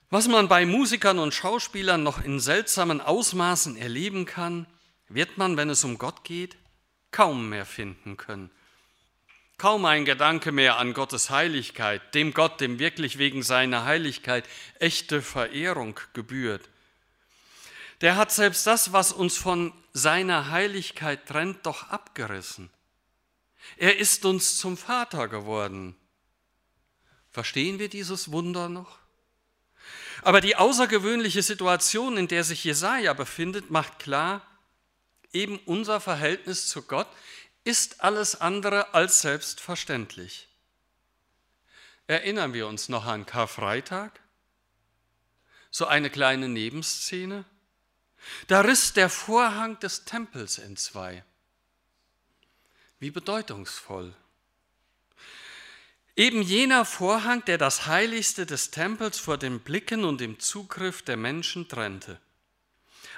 Was 0.10 0.28
man 0.28 0.50
bei 0.50 0.66
Musikern 0.66 1.20
und 1.20 1.34
Schauspielern 1.34 2.04
noch 2.04 2.22
in 2.22 2.42
seltsamen 2.42 3.00
Ausmaßen 3.00 3.78
erleben 3.78 4.26
kann, 4.26 4.68
wird 5.16 5.38
man, 5.38 5.58
wenn 5.58 5.70
es 5.70 5.84
um 5.84 5.98
Gott 5.98 6.24
geht, 6.24 6.58
kaum 7.12 7.50
mehr 7.50 7.66
finden 7.66 8.18
können. 8.18 8.50
Kaum 9.58 9.86
ein 9.86 10.04
Gedanke 10.04 10.52
mehr 10.52 10.78
an 10.78 10.94
Gottes 10.94 11.30
Heiligkeit, 11.30 12.14
dem 12.16 12.34
Gott, 12.34 12.60
dem 12.60 12.80
wirklich 12.80 13.18
wegen 13.18 13.44
seiner 13.44 13.86
Heiligkeit 13.86 14.46
echte 14.80 15.22
Verehrung 15.22 16.00
gebührt. 16.14 16.70
Der 18.02 18.18
hat 18.18 18.32
selbst 18.32 18.68
das, 18.68 18.92
was 18.92 19.14
uns 19.14 19.38
von 19.38 19.72
seiner 19.94 20.50
Heiligkeit 20.50 21.28
trennt, 21.28 21.66
doch 21.66 21.90
abgerissen. 21.90 22.70
Er 23.78 23.98
ist 23.98 24.26
uns 24.26 24.58
zum 24.58 24.76
Vater 24.76 25.28
geworden. 25.28 25.96
Verstehen 27.32 27.80
wir 27.80 27.90
dieses 27.90 28.32
Wunder 28.32 28.68
noch? 28.68 29.00
Aber 30.22 30.42
die 30.42 30.56
außergewöhnliche 30.56 31.42
Situation, 31.42 32.18
in 32.18 32.28
der 32.28 32.44
sich 32.44 32.64
Jesaja 32.64 33.14
befindet, 33.14 33.72
macht 33.72 34.00
klar, 34.00 34.42
eben 35.34 35.60
unser 35.66 36.00
Verhältnis 36.00 36.68
zu 36.70 36.84
Gott 36.84 37.08
ist 37.64 38.02
alles 38.02 38.40
andere 38.40 38.94
als 38.94 39.22
selbstverständlich. 39.22 40.48
Erinnern 42.08 42.54
wir 42.54 42.68
uns 42.68 42.90
noch 42.90 43.06
an 43.06 43.26
Karfreitag? 43.26 44.20
So 45.72 45.88
eine 45.88 46.10
kleine 46.10 46.50
Nebenszene. 46.50 47.46
Da 48.48 48.62
riss 48.62 48.94
der 48.94 49.10
Vorhang 49.10 49.80
des 49.80 50.06
Tempels 50.06 50.58
in 50.58 50.78
zwei. 50.78 51.24
Wie 53.00 53.12
bedeutungsvoll. 53.12 54.14
Eben 56.16 56.44
jener 56.44 56.86
Vorhang, 56.86 57.44
der 57.46 57.58
das 57.58 57.88
Heiligste 57.88 58.46
des 58.46 58.70
Tempels 58.70 59.18
vor 59.18 59.38
den 59.38 59.62
Blicken 59.62 60.04
und 60.04 60.22
dem 60.22 60.40
Zugriff 60.40 61.02
der 61.02 61.18
Menschen 61.18 61.68
trennte. 61.68 62.20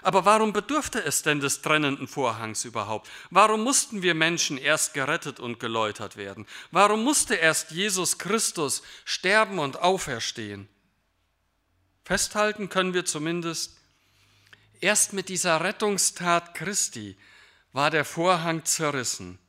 Aber 0.05 0.23
warum 0.23 0.53
bedurfte 0.53 1.03
es 1.03 1.23
denn 1.23 1.39
des 1.39 1.63
trennenden 1.63 2.07
Vorhangs 2.07 2.63
überhaupt? 2.63 3.09
Warum 3.31 3.63
mussten 3.63 4.03
wir 4.03 4.13
Menschen 4.13 4.59
erst 4.59 4.93
gerettet 4.93 5.39
und 5.39 5.59
geläutert 5.59 6.15
werden? 6.15 6.45
Warum 6.69 7.03
musste 7.03 7.33
erst 7.33 7.71
Jesus 7.71 8.19
Christus 8.19 8.83
sterben 9.03 9.57
und 9.57 9.79
auferstehen? 9.79 10.69
Festhalten 12.03 12.69
können 12.69 12.93
wir 12.93 13.05
zumindest, 13.05 13.79
erst 14.79 15.13
mit 15.13 15.27
dieser 15.27 15.61
Rettungstat 15.61 16.53
Christi 16.53 17.17
war 17.73 17.89
der 17.89 18.05
Vorhang 18.05 18.63
zerrissen. 18.63 19.39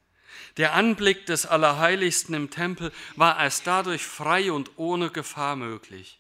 Der 0.57 0.73
Anblick 0.73 1.27
des 1.27 1.45
Allerheiligsten 1.45 2.35
im 2.35 2.49
Tempel 2.49 2.93
war 3.15 3.39
erst 3.39 3.67
dadurch 3.67 4.07
frei 4.07 4.51
und 4.51 4.71
ohne 4.79 5.11
Gefahr 5.11 5.55
möglich. 5.55 6.19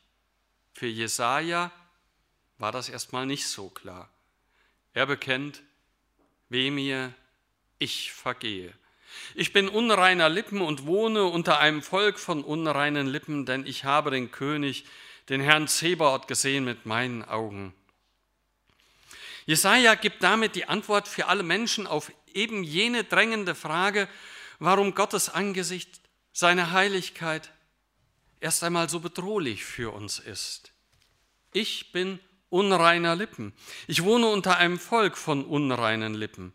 Für 0.75 0.89
Jesaja 0.89 1.73
war 2.59 2.71
das 2.71 2.91
erstmal 2.91 3.25
nicht 3.25 3.49
so 3.49 3.71
klar. 3.71 4.11
Er 4.97 5.05
bekennt, 5.05 5.63
weh 6.49 6.71
mir, 6.71 7.13
ich 7.79 8.13
vergehe. 8.13 8.73
Ich 9.35 9.53
bin 9.53 9.69
unreiner 9.69 10.31
Lippen 10.31 10.63
und 10.63 10.87
wohne 10.87 11.25
unter 11.25 11.59
einem 11.59 11.83
Volk 11.83 12.19
von 12.19 12.43
unreinen 12.43 13.07
Lippen, 13.07 13.45
denn 13.45 13.67
ich 13.67 13.85
habe 13.85 14.11
den 14.11 14.31
König, 14.31 14.87
den 15.29 15.43
Herrn 15.43 15.69
Zebaoth 15.69 16.29
gesehen 16.29 16.65
mit 16.65 16.87
meinen 16.87 17.23
Augen. 17.23 17.75
Jesaja 19.45 19.97
gibt 19.97 20.23
damit 20.23 20.57
die 20.57 20.65
Antwort 20.65 21.09
für 21.09 21.27
alle 21.27 21.43
Menschen 21.43 21.87
auf 21.87 22.11
eben 22.33 22.65
jene 22.65 23.05
drängende 23.05 23.55
Frage, 23.55 24.09
warum 24.61 24.95
Gottes 24.95 25.29
Angesicht, 25.29 26.01
seine 26.33 26.71
Heiligkeit 26.71 27.53
erst 28.41 28.65
einmal 28.65 28.89
so 28.89 29.01
bedrohlich 29.01 29.63
für 29.63 29.93
uns 29.93 30.21
ist. 30.21 30.73
Ich 31.53 31.93
bin 31.93 32.19
unreiner 32.51 33.17
Lippen. 33.17 33.53
Ich 33.87 34.03
wohne 34.03 34.27
unter 34.27 34.57
einem 34.57 34.79
Volk 34.79 35.17
von 35.17 35.45
unreinen 35.45 36.15
Lippen. 36.15 36.53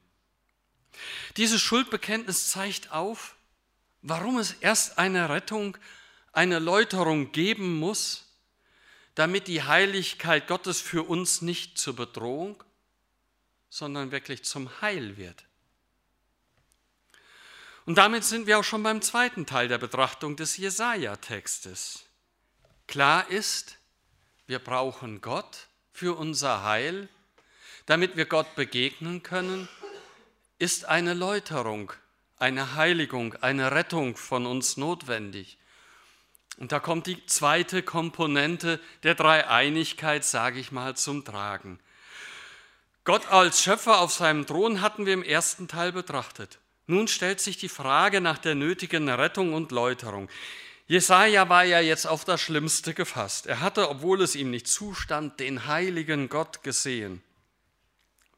Dieses 1.38 1.62
Schuldbekenntnis 1.62 2.50
zeigt 2.50 2.92
auf, 2.92 3.36
warum 4.02 4.38
es 4.38 4.54
erst 4.54 4.98
eine 4.98 5.30
Rettung, 5.30 5.78
eine 6.34 6.60
Läuterung 6.60 7.32
geben 7.32 7.78
muss, 7.80 8.28
damit 9.16 9.48
die 9.48 9.64
Heiligkeit 9.64 10.48
Gottes 10.48 10.82
für 10.82 11.04
uns 11.04 11.42
nicht 11.42 11.78
zur 11.78 11.96
Bedrohung, 11.96 12.64
sondern 13.70 14.12
wirklich 14.12 14.44
zum 14.44 14.82
Heil 14.82 15.18
wird. 15.18 15.46
Und 17.86 17.98
damit 17.98 18.24
sind 18.24 18.48
wir 18.48 18.60
auch 18.60 18.64
schon 18.64 18.84
beim 18.84 19.02
zweiten 19.02 19.46
Teil 19.46 19.68
der 19.68 19.78
Betrachtung 19.78 20.36
des 20.36 20.58
Jesaja-Textes. 20.58 22.06
Klar 22.88 23.30
ist, 23.30 23.78
wir 24.46 24.60
brauchen 24.60 25.22
Gott 25.22 25.68
für 25.92 26.18
unser 26.18 26.64
Heil. 26.64 27.10
Damit 27.86 28.16
wir 28.16 28.26
Gott 28.26 28.56
begegnen 28.56 29.24
können, 29.24 29.68
ist 30.60 30.86
eine 30.86 31.14
Läuterung, 31.14 31.92
eine 32.38 32.76
Heiligung, 32.76 33.36
eine 33.42 33.72
Rettung 33.72 34.16
von 34.16 34.46
uns 34.46 34.78
notwendig. 34.78 35.58
Und 36.58 36.72
da 36.72 36.80
kommt 36.80 37.08
die 37.08 37.26
zweite 37.26 37.82
Komponente 37.82 38.80
der 39.04 39.16
Dreieinigkeit, 39.16 40.24
sage 40.24 40.60
ich 40.60 40.72
mal, 40.72 40.96
zum 40.96 41.26
Tragen. 41.26 41.80
Gott 43.04 43.32
als 43.32 43.64
Schöpfer 43.64 44.00
auf 44.00 44.14
seinem 44.14 44.46
Thron 44.46 44.82
hatten 44.82 45.08
wir 45.08 45.14
im 45.14 45.24
ersten 45.24 45.68
Teil 45.68 45.92
betrachtet. 45.92 46.60
Nun 46.86 47.08
stellt 47.08 47.40
sich 47.40 47.58
die 47.58 47.70
Frage 47.70 48.22
nach 48.22 48.38
der 48.38 48.54
nötigen 48.54 49.10
Rettung 49.10 49.54
und 49.54 49.72
Läuterung. 49.72 50.30
Jesaja 50.92 51.48
war 51.48 51.64
ja 51.64 51.80
jetzt 51.80 52.06
auf 52.06 52.26
das 52.26 52.42
Schlimmste 52.42 52.94
gefasst. 52.94 53.48
Er 53.48 53.62
hatte, 53.62 53.90
obwohl 53.90 54.22
es 54.22 54.36
ihm 54.36 54.52
nicht 54.52 54.68
zustand, 54.68 55.40
den 55.40 55.66
heiligen 55.66 56.28
Gott 56.28 56.64
gesehen. 56.64 57.24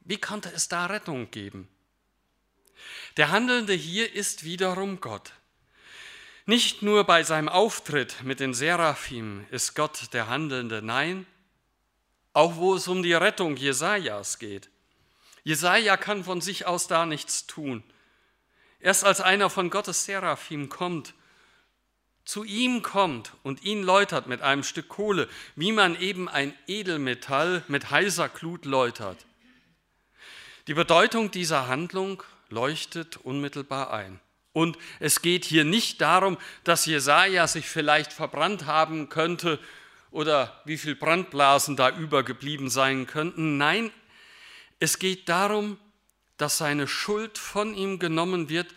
Wie 0.01 0.19
konnte 0.19 0.51
es 0.53 0.67
da 0.67 0.85
Rettung 0.85 1.31
geben? 1.31 1.67
Der 3.17 3.31
Handelnde 3.31 3.73
hier 3.73 4.13
ist 4.13 4.43
wiederum 4.43 5.01
Gott. 5.01 5.31
Nicht 6.45 6.83
nur 6.83 7.05
bei 7.05 7.23
seinem 7.23 7.49
Auftritt 7.49 8.21
mit 8.21 8.39
den 8.39 8.53
Seraphim 8.53 9.47
ist 9.49 9.73
Gott 9.73 10.13
der 10.13 10.27
Handelnde, 10.27 10.83
nein, 10.83 11.25
auch 12.33 12.57
wo 12.57 12.75
es 12.75 12.87
um 12.87 13.01
die 13.01 13.15
Rettung 13.15 13.55
Jesajas 13.57 14.37
geht. 14.37 14.69
Jesaja 15.43 15.97
kann 15.97 16.23
von 16.23 16.39
sich 16.39 16.67
aus 16.67 16.85
da 16.85 17.07
nichts 17.07 17.47
tun. 17.47 17.83
Erst 18.79 19.05
als 19.05 19.21
einer 19.21 19.49
von 19.49 19.71
Gottes 19.71 20.05
Seraphim 20.05 20.69
kommt, 20.69 21.15
zu 22.25 22.43
ihm 22.43 22.81
kommt 22.81 23.33
und 23.43 23.63
ihn 23.63 23.83
läutert 23.83 24.27
mit 24.27 24.41
einem 24.41 24.63
Stück 24.63 24.87
Kohle, 24.87 25.27
wie 25.55 25.71
man 25.71 25.99
eben 25.99 26.29
ein 26.29 26.53
Edelmetall 26.67 27.63
mit 27.67 27.91
heißer 27.91 28.29
Glut 28.29 28.65
läutert. 28.65 29.25
Die 30.67 30.73
Bedeutung 30.73 31.31
dieser 31.31 31.67
Handlung 31.67 32.23
leuchtet 32.49 33.17
unmittelbar 33.17 33.91
ein. 33.91 34.19
Und 34.53 34.77
es 34.99 35.21
geht 35.21 35.45
hier 35.45 35.65
nicht 35.65 35.99
darum, 35.99 36.37
dass 36.63 36.85
Jesaja 36.85 37.47
sich 37.47 37.67
vielleicht 37.67 38.13
verbrannt 38.13 38.65
haben 38.65 39.09
könnte 39.09 39.59
oder 40.11 40.61
wie 40.63 40.77
viel 40.77 40.95
Brandblasen 40.95 41.75
da 41.75 41.89
übergeblieben 41.89 42.69
sein 42.69 43.07
könnten. 43.07 43.57
Nein, 43.57 43.91
es 44.79 44.99
geht 44.99 45.27
darum, 45.27 45.77
dass 46.37 46.57
seine 46.57 46.87
Schuld 46.87 47.37
von 47.37 47.73
ihm 47.73 47.99
genommen 47.99 48.47
wird 48.47 48.73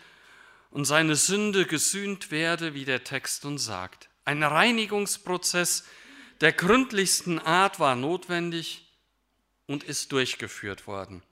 und 0.77 0.85
seine 0.85 1.17
Sünde 1.17 1.65
gesühnt 1.65 2.31
werde, 2.31 2.75
wie 2.75 2.85
der 2.85 3.03
Text 3.03 3.47
uns 3.47 3.65
sagt. 3.65 4.11
Ein 4.27 4.43
Reinigungsprozess 4.43 5.85
der 6.43 6.53
gründlichsten 6.53 7.39
Art 7.39 7.81
war 7.81 7.97
notwendig 7.97 8.87
und 9.65 9.85
ist 9.85 10.13
durchgeführt 10.13 10.87
worden. 10.87 11.23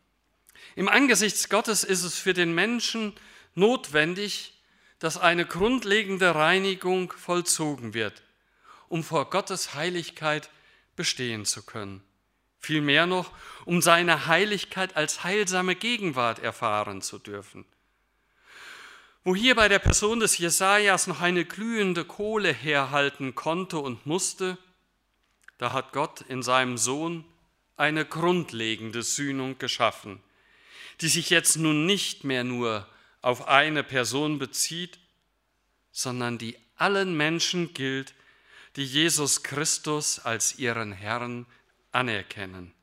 Im 0.77 0.89
Angesicht 0.89 1.51
Gottes 1.51 1.85
ist 1.85 2.05
es 2.05 2.19
für 2.19 2.33
den 2.33 2.55
Menschen 2.55 3.13
notwendig, 3.55 4.55
dass 4.99 5.19
eine 5.19 5.45
grundlegende 5.45 6.35
Reinigung 6.35 7.13
vollzogen 7.13 7.93
wird, 7.93 8.23
um 8.89 9.05
vor 9.05 9.29
Gottes 9.29 9.75
Heiligkeit 9.75 10.49
bestehen 10.97 11.45
zu 11.45 11.63
können. 11.63 12.03
Vielmehr 12.61 13.05
noch, 13.05 13.31
um 13.67 13.83
seine 13.83 14.27
Heiligkeit 14.27 14.97
als 14.97 15.23
heilsame 15.23 15.77
Gegenwart 15.77 16.39
erfahren 16.39 17.03
zu 17.03 17.19
dürfen. 17.19 17.67
Wo 19.27 19.35
hier 19.35 19.55
bei 19.55 19.69
der 19.69 19.79
Person 19.79 20.21
des 20.21 20.37
Jesajas 20.37 21.07
noch 21.07 21.23
eine 21.23 21.47
glühende 21.47 22.05
Kohle 22.05 22.53
herhalten 22.53 23.35
konnte 23.35 23.79
und 23.79 24.05
musste, 24.05 24.59
da 25.57 25.73
hat 25.73 25.93
Gott 25.93 26.21
in 26.21 26.43
seinem 26.43 26.77
Sohn 26.77 27.25
eine 27.77 28.05
grundlegende 28.05 29.03
Sühnung 29.03 29.57
geschaffen, 29.59 30.21
die 31.01 31.09
sich 31.09 31.31
jetzt 31.31 31.57
nun 31.57 31.87
nicht 31.87 32.25
mehr 32.25 32.45
nur 32.45 32.87
auf 33.23 33.49
eine 33.49 33.83
Person 33.83 34.39
bezieht, 34.39 34.99
sondern 35.91 36.37
die 36.37 36.59
allen 36.77 37.17
Menschen 37.17 37.73
gilt, 37.73 38.13
die 38.77 38.85
Jesus 38.85 39.43
Christus 39.43 40.19
als 40.19 40.59
ihren 40.59 40.93
Herrn 40.93 41.47
anerkennen. 41.93 42.75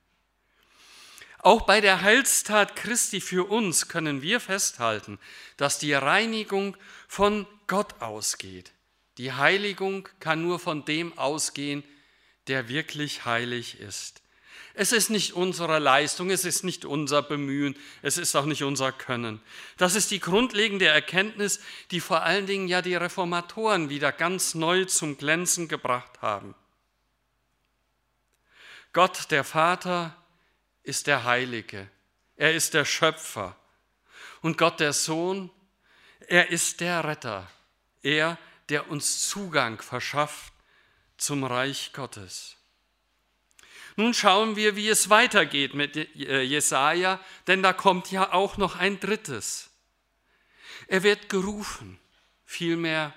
Auch 1.44 1.62
bei 1.64 1.82
der 1.82 2.02
Heilstat 2.02 2.76
Christi 2.76 3.20
für 3.20 3.50
uns 3.50 3.88
können 3.88 4.22
wir 4.22 4.40
festhalten, 4.40 5.18
dass 5.58 5.80
die 5.80 5.94
Reinigung 5.94 6.78
von 7.08 7.48
Gott 7.66 8.00
ausgeht. 8.00 8.72
Die 9.18 9.34
Heiligung 9.34 10.08
kann 10.20 10.44
nur 10.44 10.60
von 10.60 10.86
dem 10.86 11.18
ausgehen, 11.18 11.84
der 12.48 12.70
wirklich 12.70 13.26
heilig 13.26 13.80
ist. 13.80 14.22
Es 14.74 14.92
ist 14.92 15.10
nicht 15.10 15.34
unsere 15.34 15.80
Leistung, 15.80 16.30
es 16.30 16.46
ist 16.46 16.64
nicht 16.64 16.86
unser 16.86 17.22
Bemühen, 17.22 17.76
es 18.02 18.18
ist 18.18 18.36
auch 18.36 18.46
nicht 18.46 18.64
unser 18.64 18.92
Können. 18.92 19.42
Das 19.78 19.96
ist 19.96 20.12
die 20.12 20.20
grundlegende 20.20 20.86
Erkenntnis, 20.86 21.60
die 21.90 22.00
vor 22.00 22.22
allen 22.22 22.46
Dingen 22.46 22.68
ja 22.68 22.82
die 22.82 22.96
Reformatoren 22.96 23.90
wieder 23.90 24.12
ganz 24.12 24.56
neu 24.56 24.86
zum 24.86 25.18
Glänzen 25.18 25.68
gebracht 25.68 26.22
haben. 26.22 26.56
Gott, 28.94 29.32
der 29.32 29.44
Vater, 29.44 30.16
ist 30.84 31.08
der 31.08 31.24
Heilige, 31.24 31.90
er 32.36 32.54
ist 32.54 32.74
der 32.74 32.86
Schöpfer. 32.86 33.56
Und 34.42 34.58
Gott, 34.58 34.80
der 34.80 34.94
Sohn, 34.94 35.52
er 36.28 36.50
ist 36.50 36.82
der 36.82 37.04
Retter, 37.04 37.50
er, 38.02 38.38
der 38.70 38.90
uns 38.90 39.28
Zugang 39.28 39.82
verschafft 39.82 40.54
zum 41.18 41.44
Reich 41.44 41.92
Gottes. 41.94 42.58
Nun 43.96 44.14
schauen 44.14 44.56
wir, 44.56 44.76
wie 44.76 44.88
es 44.88 45.10
weitergeht 45.10 45.74
mit 45.74 45.96
äh, 45.96 46.42
Jesaja, 46.42 47.20
denn 47.48 47.62
da 47.62 47.74
kommt 47.74 48.10
ja 48.12 48.34
auch 48.34 48.58
noch 48.58 48.76
ein 48.76 49.00
drittes. 49.00 49.70
Er 50.88 51.04
wird 51.04 51.30
gerufen, 51.30 52.00
vielmehr, 52.46 53.14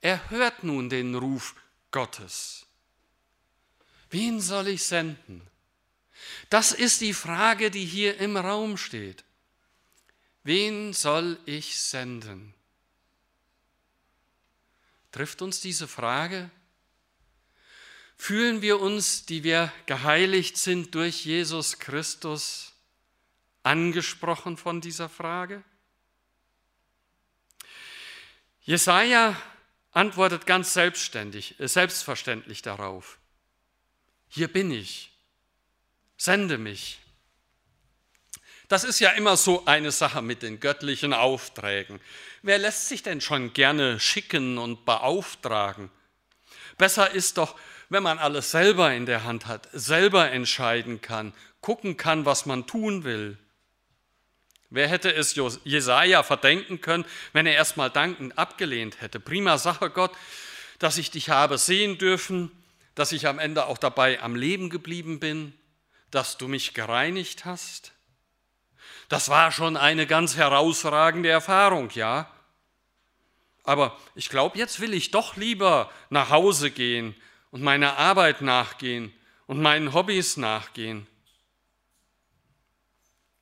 er 0.00 0.30
hört 0.30 0.64
nun 0.64 0.88
den 0.88 1.14
Ruf 1.14 1.54
Gottes. 1.90 2.66
Wen 4.10 4.40
soll 4.40 4.68
ich 4.68 4.84
senden? 4.84 5.46
Das 6.50 6.72
ist 6.72 7.00
die 7.00 7.14
Frage, 7.14 7.70
die 7.70 7.84
hier 7.84 8.18
im 8.18 8.36
Raum 8.36 8.76
steht. 8.76 9.24
Wen 10.42 10.92
soll 10.92 11.38
ich 11.46 11.80
senden? 11.80 12.54
Trifft 15.10 15.42
uns 15.42 15.60
diese 15.60 15.88
Frage? 15.88 16.50
Fühlen 18.16 18.62
wir 18.62 18.80
uns, 18.80 19.26
die 19.26 19.42
wir 19.42 19.72
geheiligt 19.86 20.56
sind 20.56 20.94
durch 20.94 21.24
Jesus 21.24 21.78
Christus, 21.78 22.72
angesprochen 23.62 24.56
von 24.56 24.80
dieser 24.80 25.08
Frage? 25.08 25.62
Jesaja 28.62 29.36
antwortet 29.92 30.46
ganz 30.46 30.72
selbstständig, 30.72 31.60
äh, 31.60 31.68
selbstverständlich 31.68 32.62
darauf. 32.62 33.18
Hier 34.28 34.48
bin 34.48 34.70
ich, 34.70 35.13
sende 36.16 36.58
mich. 36.58 36.98
Das 38.68 38.84
ist 38.84 38.98
ja 38.98 39.10
immer 39.10 39.36
so 39.36 39.66
eine 39.66 39.92
Sache 39.92 40.22
mit 40.22 40.42
den 40.42 40.58
göttlichen 40.58 41.12
Aufträgen. 41.12 42.00
Wer 42.42 42.58
lässt 42.58 42.88
sich 42.88 43.02
denn 43.02 43.20
schon 43.20 43.52
gerne 43.52 44.00
schicken 44.00 44.58
und 44.58 44.84
beauftragen? 44.84 45.90
Besser 46.78 47.10
ist 47.10 47.38
doch, 47.38 47.56
wenn 47.88 48.02
man 48.02 48.18
alles 48.18 48.50
selber 48.50 48.92
in 48.92 49.06
der 49.06 49.24
Hand 49.24 49.46
hat, 49.46 49.68
selber 49.72 50.30
entscheiden 50.30 51.00
kann, 51.02 51.34
gucken 51.60 51.96
kann, 51.96 52.24
was 52.24 52.46
man 52.46 52.66
tun 52.66 53.04
will. 53.04 53.38
Wer 54.70 54.88
hätte 54.88 55.14
es 55.14 55.38
Jesaja 55.64 56.22
verdenken 56.22 56.80
können, 56.80 57.04
wenn 57.32 57.46
er 57.46 57.54
erstmal 57.54 57.90
dankend 57.90 58.36
abgelehnt 58.38 59.00
hätte? 59.00 59.20
Prima 59.20 59.56
Sache, 59.58 59.90
Gott, 59.90 60.12
dass 60.78 60.98
ich 60.98 61.10
dich 61.10 61.30
habe 61.30 61.58
sehen 61.58 61.96
dürfen, 61.98 62.50
dass 62.94 63.12
ich 63.12 63.28
am 63.28 63.38
Ende 63.38 63.66
auch 63.66 63.78
dabei 63.78 64.20
am 64.20 64.34
Leben 64.34 64.70
geblieben 64.70 65.20
bin, 65.20 65.52
dass 66.14 66.38
du 66.38 66.48
mich 66.48 66.74
gereinigt 66.74 67.44
hast. 67.44 67.92
Das 69.08 69.28
war 69.28 69.52
schon 69.52 69.76
eine 69.76 70.06
ganz 70.06 70.36
herausragende 70.36 71.28
Erfahrung, 71.28 71.90
ja. 71.90 72.30
Aber 73.64 73.98
ich 74.14 74.28
glaube, 74.28 74.58
jetzt 74.58 74.80
will 74.80 74.94
ich 74.94 75.10
doch 75.10 75.36
lieber 75.36 75.90
nach 76.10 76.30
Hause 76.30 76.70
gehen 76.70 77.14
und 77.50 77.62
meiner 77.62 77.96
Arbeit 77.96 78.42
nachgehen 78.42 79.12
und 79.46 79.60
meinen 79.60 79.92
Hobbys 79.92 80.36
nachgehen? 80.36 81.06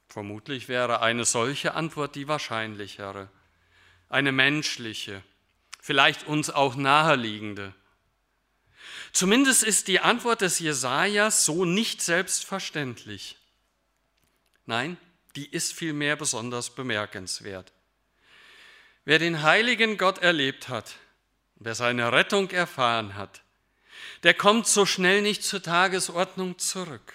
Vermutlich 0.08 0.68
wäre 0.68 1.00
eine 1.00 1.24
solche 1.24 1.74
Antwort 1.74 2.14
die 2.14 2.28
wahrscheinlichere, 2.28 3.28
eine 4.08 4.30
menschliche, 4.32 5.22
vielleicht 5.80 6.26
uns 6.26 6.50
auch 6.50 6.74
naheliegende. 6.74 7.74
Zumindest 9.12 9.62
ist 9.62 9.88
die 9.88 10.01
Antwort 10.01 10.40
des 10.40 10.59
Jesajas 10.59 11.44
so 11.44 11.64
nicht 11.64 12.01
selbstverständlich. 12.01 13.37
Nein, 14.64 14.96
die 15.37 15.46
ist 15.46 15.75
vielmehr 15.75 16.16
besonders 16.16 16.75
bemerkenswert. 16.75 17.72
Wer 19.05 19.18
den 19.18 19.42
heiligen 19.42 19.98
Gott 19.98 20.18
erlebt 20.18 20.68
hat, 20.68 20.94
wer 21.57 21.75
seine 21.75 22.12
Rettung 22.12 22.51
erfahren 22.51 23.14
hat, 23.14 23.42
der 24.22 24.35
kommt 24.35 24.66
so 24.66 24.87
schnell 24.87 25.22
nicht 25.22 25.42
zur 25.42 25.62
Tagesordnung 25.62 26.59
zurück. 26.59 27.12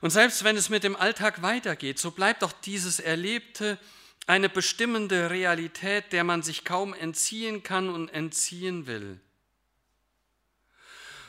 Und 0.00 0.10
selbst 0.10 0.44
wenn 0.44 0.56
es 0.56 0.68
mit 0.68 0.84
dem 0.84 0.96
Alltag 0.96 1.42
weitergeht, 1.42 1.98
so 1.98 2.10
bleibt 2.10 2.42
doch 2.42 2.52
dieses 2.52 3.00
Erlebte 3.00 3.78
eine 4.26 4.48
bestimmende 4.48 5.30
Realität, 5.30 6.12
der 6.12 6.24
man 6.24 6.42
sich 6.42 6.64
kaum 6.64 6.92
entziehen 6.94 7.62
kann 7.62 7.88
und 7.88 8.08
entziehen 8.08 8.86
will. 8.86 9.20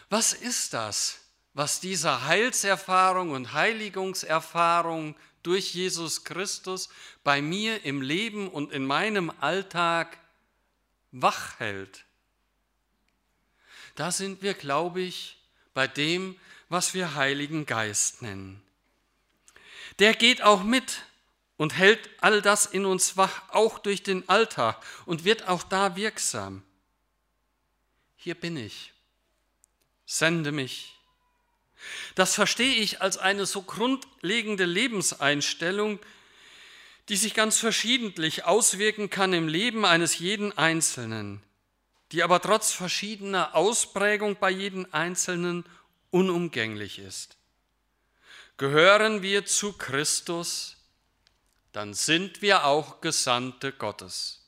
Was 0.10 0.34
ist 0.34 0.74
das, 0.74 1.20
was 1.54 1.80
dieser 1.80 2.26
Heilserfahrung 2.26 3.32
und 3.32 3.54
Heiligungserfahrung 3.54 5.16
durch 5.44 5.74
Jesus 5.74 6.24
Christus 6.24 6.90
bei 7.24 7.42
mir 7.42 7.84
im 7.84 8.02
Leben 8.02 8.48
und 8.50 8.72
in 8.72 8.86
meinem 8.86 9.32
Alltag 9.42 10.18
wach 11.12 11.60
hält? 11.60 12.06
Da 13.96 14.12
sind 14.12 14.42
wir, 14.42 14.54
glaube 14.54 15.02
ich, 15.02 15.38
bei 15.74 15.88
dem, 15.88 16.40
was 16.70 16.94
wir 16.94 17.16
Heiligen 17.16 17.66
Geist 17.66 18.22
nennen. 18.22 18.62
Der 20.00 20.14
geht 20.14 20.42
auch 20.42 20.64
mit 20.64 21.04
und 21.58 21.76
hält 21.76 22.10
all 22.22 22.42
das 22.42 22.68
in 22.68 22.86
uns 22.86 23.18
wach, 23.18 23.42
auch 23.50 23.80
durch 23.80 24.04
den 24.04 24.28
Alltag 24.30 24.82
und 25.06 25.24
wird 25.24 25.48
auch 25.48 25.64
da 25.64 25.96
wirksam. 25.96 26.64
Hier 28.16 28.36
bin 28.36 28.58
ich, 28.58 28.94
sende 30.08 30.52
mich. 30.52 30.96
Das 32.16 32.34
verstehe 32.34 32.76
ich 32.76 33.02
als 33.02 33.20
eine 33.20 33.46
so 33.46 33.62
grundlegende 33.62 34.66
Lebenseinstellung, 34.66 36.00
die 37.10 37.18
sich 37.18 37.36
ganz 37.36 37.60
verschiedentlich 37.60 38.46
auswirken 38.46 39.12
kann 39.12 39.34
im 39.34 39.48
Leben 39.48 39.86
eines 39.86 40.18
jeden 40.18 40.58
Einzelnen, 40.58 41.44
die 42.12 42.24
aber 42.24 42.42
trotz 42.42 42.72
verschiedener 42.72 43.54
Ausprägung 43.56 44.38
bei 44.40 44.50
jedem 44.50 44.88
Einzelnen 44.92 45.64
unumgänglich 46.10 47.00
ist. 47.00 47.38
Gehören 48.58 49.22
wir 49.22 49.46
zu 49.46 49.74
Christus, 49.74 50.78
dann 51.74 51.94
sind 51.94 52.42
wir 52.42 52.66
auch 52.66 53.02
Gesandte 53.02 53.72
Gottes. 53.72 54.42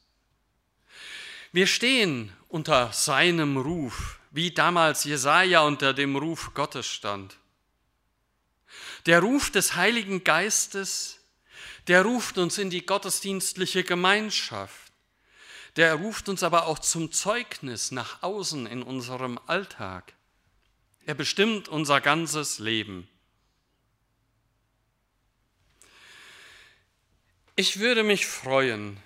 Wir 1.52 1.68
stehen 1.68 2.34
unter 2.48 2.92
seinem 2.92 3.58
Ruf, 3.58 4.19
wie 4.32 4.52
damals 4.52 5.04
Jesaja 5.04 5.62
unter 5.62 5.94
dem 5.94 6.16
Ruf 6.16 6.54
Gottes 6.54 6.88
stand. 6.88 7.38
Der 9.06 9.22
Ruf 9.22 9.50
des 9.52 9.76
Heiligen 9.76 10.24
Geistes, 10.24 11.20
der 11.88 12.04
ruft 12.04 12.38
uns 12.38 12.58
in 12.58 12.70
die 12.70 12.86
gottesdienstliche 12.86 13.84
Gemeinschaft. 13.84 14.92
Der 15.76 15.96
ruft 15.96 16.30
uns 16.30 16.44
aber 16.44 16.68
auch 16.68 16.80
zum 16.80 17.12
Zeugnis 17.12 17.92
nach 17.92 18.22
außen 18.22 18.68
in 18.68 18.84
unserem 18.84 19.40
Alltag. 19.48 20.14
Er 21.06 21.16
bestimmt 21.16 21.68
unser 21.68 22.02
ganzes 22.02 22.60
Leben. 22.60 23.08
Ich 27.56 27.80
würde 27.80 28.04
mich 28.04 28.28
freuen, 28.28 28.98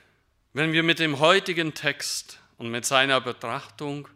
wenn 0.53 0.73
wir 0.73 0.83
mit 0.83 0.99
dem 0.99 1.19
heutigen 1.19 1.73
Text 1.73 2.39
und 2.57 2.69
mit 2.69 2.85
seiner 2.85 3.21
Betrachtung 3.21 4.07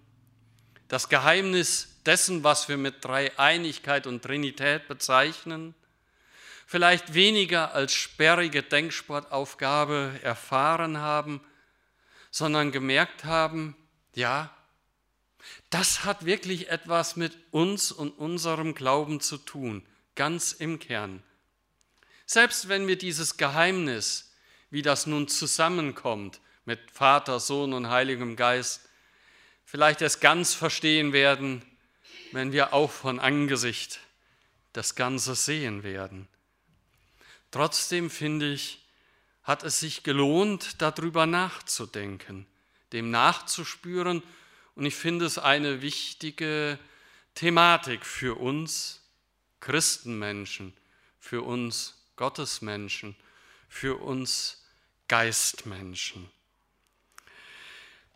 das 0.88 1.10
Geheimnis 1.10 2.00
dessen, 2.06 2.44
was 2.44 2.70
wir 2.70 2.78
mit 2.78 3.04
Dreieinigkeit 3.04 4.08
und 4.08 4.24
Trinität 4.24 4.88
bezeichnen, 4.88 5.76
vielleicht 6.66 7.14
weniger 7.14 7.74
als 7.74 7.94
sperrige 7.94 8.64
Denksportaufgabe 8.64 10.20
erfahren 10.22 10.98
haben, 10.98 11.42
sondern 12.32 12.72
gemerkt 12.72 13.26
haben, 13.26 13.76
ja, 14.14 14.54
das 15.70 16.04
hat 16.04 16.26
wirklich 16.26 16.70
etwas 16.70 17.16
mit 17.16 17.38
uns 17.52 17.92
und 17.92 18.12
unserem 18.12 18.74
Glauben 18.76 19.22
zu 19.22 19.38
tun, 19.38 19.86
ganz 20.16 20.52
im 20.52 20.80
Kern. 20.80 21.24
Selbst 22.26 22.68
wenn 22.68 22.88
wir 22.88 22.98
dieses 22.98 23.38
Geheimnis 23.38 24.28
wie 24.70 24.82
das 24.82 25.08
nun 25.08 25.28
zusammenkommt 25.28 26.42
mit 26.66 26.92
Vater, 26.92 27.40
Sohn 27.40 27.74
und 27.74 27.90
Heiligem 27.90 28.36
Geist, 28.36 28.87
vielleicht 29.68 30.02
erst 30.02 30.20
ganz 30.22 30.56
verstehen 30.56 31.14
werden, 31.14 31.62
wenn 32.32 32.52
wir 32.52 32.74
auch 32.74 32.90
von 32.90 33.20
Angesicht 33.20 34.00
das 34.74 34.96
Ganze 34.96 35.36
sehen 35.36 35.84
werden. 35.84 36.28
Trotzdem 37.52 38.10
finde 38.10 38.52
ich, 38.52 38.80
hat 39.44 39.64
es 39.64 39.80
sich 39.80 40.02
gelohnt, 40.02 40.82
darüber 40.82 41.28
nachzudenken, 41.28 42.48
dem 42.94 43.12
nachzuspüren. 43.12 44.24
Und 44.74 44.86
ich 44.88 44.96
finde 44.96 45.26
es 45.26 45.38
eine 45.38 45.84
wichtige 45.84 46.80
Thematik 47.36 48.06
für 48.08 48.40
uns 48.40 49.02
Christenmenschen, 49.60 50.74
für 51.20 51.44
uns 51.44 51.94
Gottesmenschen 52.16 53.16
für 53.70 54.02
uns 54.02 54.64
Geistmenschen. 55.08 56.30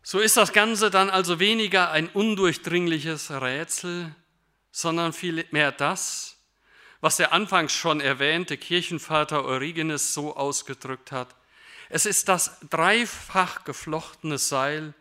So 0.03 0.19
ist 0.19 0.35
das 0.35 0.51
Ganze 0.51 0.89
dann 0.89 1.11
also 1.11 1.39
weniger 1.39 1.91
ein 1.91 2.09
undurchdringliches 2.09 3.29
Rätsel, 3.29 4.15
sondern 4.71 5.13
vielmehr 5.13 5.71
das, 5.71 6.37
was 7.01 7.17
der 7.17 7.33
anfangs 7.33 7.73
schon 7.73 8.01
erwähnte 8.01 8.57
Kirchenvater 8.57 9.45
Origenes 9.45 10.13
so 10.13 10.35
ausgedrückt 10.35 11.11
hat. 11.11 11.35
Es 11.89 12.05
ist 12.05 12.29
das 12.29 12.57
dreifach 12.69 13.63
geflochtene 13.63 14.39
Seil, 14.39 14.95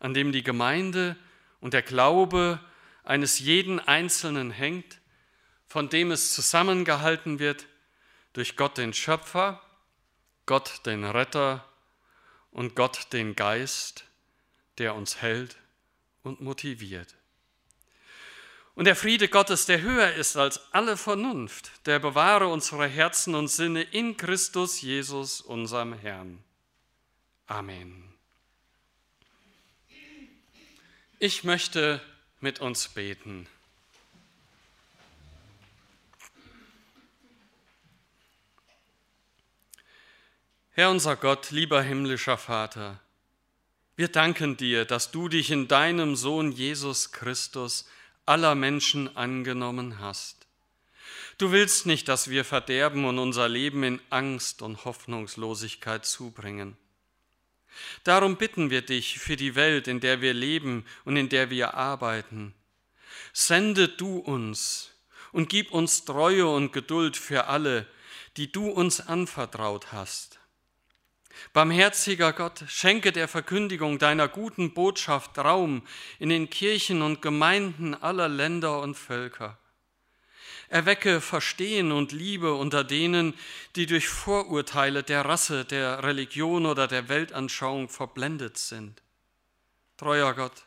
an 0.00 0.14
dem 0.14 0.32
die 0.32 0.42
Gemeinde 0.42 1.16
und 1.60 1.72
der 1.72 1.82
Glaube 1.82 2.58
eines 3.04 3.38
jeden 3.38 3.78
Einzelnen 3.78 4.50
hängt, 4.50 4.98
von 5.68 5.88
dem 5.88 6.10
es 6.10 6.32
zusammengehalten 6.32 7.38
wird 7.38 7.66
durch 8.32 8.56
Gott 8.56 8.78
den 8.78 8.94
Schöpfer, 8.94 9.62
Gott 10.46 10.84
den 10.86 11.04
Retter 11.04 11.64
und 12.50 12.74
Gott 12.74 13.12
den 13.12 13.36
Geist, 13.36 14.04
der 14.80 14.94
uns 14.94 15.22
hält 15.22 15.56
und 16.22 16.40
motiviert. 16.40 17.14
Und 18.74 18.86
der 18.86 18.96
Friede 18.96 19.28
Gottes, 19.28 19.66
der 19.66 19.82
höher 19.82 20.14
ist 20.14 20.36
als 20.36 20.72
alle 20.72 20.96
Vernunft, 20.96 21.70
der 21.86 21.98
bewahre 21.98 22.48
unsere 22.48 22.86
Herzen 22.86 23.34
und 23.34 23.48
Sinne 23.48 23.82
in 23.82 24.16
Christus 24.16 24.80
Jesus, 24.80 25.42
unserem 25.42 25.92
Herrn. 25.92 26.42
Amen. 27.46 28.14
Ich 31.18 31.44
möchte 31.44 32.00
mit 32.40 32.60
uns 32.60 32.88
beten. 32.88 33.46
Herr 40.72 40.90
unser 40.90 41.16
Gott, 41.16 41.50
lieber 41.50 41.82
himmlischer 41.82 42.38
Vater, 42.38 42.98
wir 44.00 44.08
danken 44.08 44.56
dir, 44.56 44.86
dass 44.86 45.10
du 45.10 45.28
dich 45.28 45.50
in 45.50 45.68
deinem 45.68 46.16
Sohn 46.16 46.52
Jesus 46.52 47.12
Christus 47.12 47.86
aller 48.24 48.54
Menschen 48.54 49.14
angenommen 49.14 49.98
hast. 49.98 50.46
Du 51.36 51.52
willst 51.52 51.84
nicht, 51.84 52.08
dass 52.08 52.30
wir 52.30 52.46
verderben 52.46 53.04
und 53.04 53.18
unser 53.18 53.46
Leben 53.46 53.82
in 53.82 54.00
Angst 54.08 54.62
und 54.62 54.86
Hoffnungslosigkeit 54.86 56.06
zubringen. 56.06 56.78
Darum 58.02 58.38
bitten 58.38 58.70
wir 58.70 58.80
dich 58.80 59.18
für 59.18 59.36
die 59.36 59.54
Welt, 59.54 59.86
in 59.86 60.00
der 60.00 60.22
wir 60.22 60.32
leben 60.32 60.86
und 61.04 61.18
in 61.18 61.28
der 61.28 61.50
wir 61.50 61.74
arbeiten. 61.74 62.54
Sende 63.34 63.86
du 63.86 64.16
uns 64.16 64.92
und 65.30 65.50
gib 65.50 65.72
uns 65.72 66.06
Treue 66.06 66.48
und 66.48 66.72
Geduld 66.72 67.18
für 67.18 67.48
alle, 67.48 67.86
die 68.38 68.50
du 68.50 68.70
uns 68.70 69.06
anvertraut 69.06 69.92
hast. 69.92 70.39
Barmherziger 71.52 72.32
Gott, 72.32 72.64
schenke 72.68 73.12
der 73.12 73.28
Verkündigung 73.28 73.98
deiner 73.98 74.28
guten 74.28 74.72
Botschaft 74.72 75.38
Raum 75.38 75.82
in 76.18 76.28
den 76.28 76.50
Kirchen 76.50 77.02
und 77.02 77.22
Gemeinden 77.22 77.94
aller 77.94 78.28
Länder 78.28 78.80
und 78.80 78.94
Völker. 78.94 79.58
Erwecke 80.68 81.20
Verstehen 81.20 81.90
und 81.90 82.12
Liebe 82.12 82.54
unter 82.54 82.84
denen, 82.84 83.34
die 83.74 83.86
durch 83.86 84.08
Vorurteile 84.08 85.02
der 85.02 85.24
Rasse, 85.24 85.64
der 85.64 86.04
Religion 86.04 86.64
oder 86.64 86.86
der 86.86 87.08
Weltanschauung 87.08 87.88
verblendet 87.88 88.56
sind. 88.56 89.02
Treuer 89.96 90.32
Gott, 90.34 90.66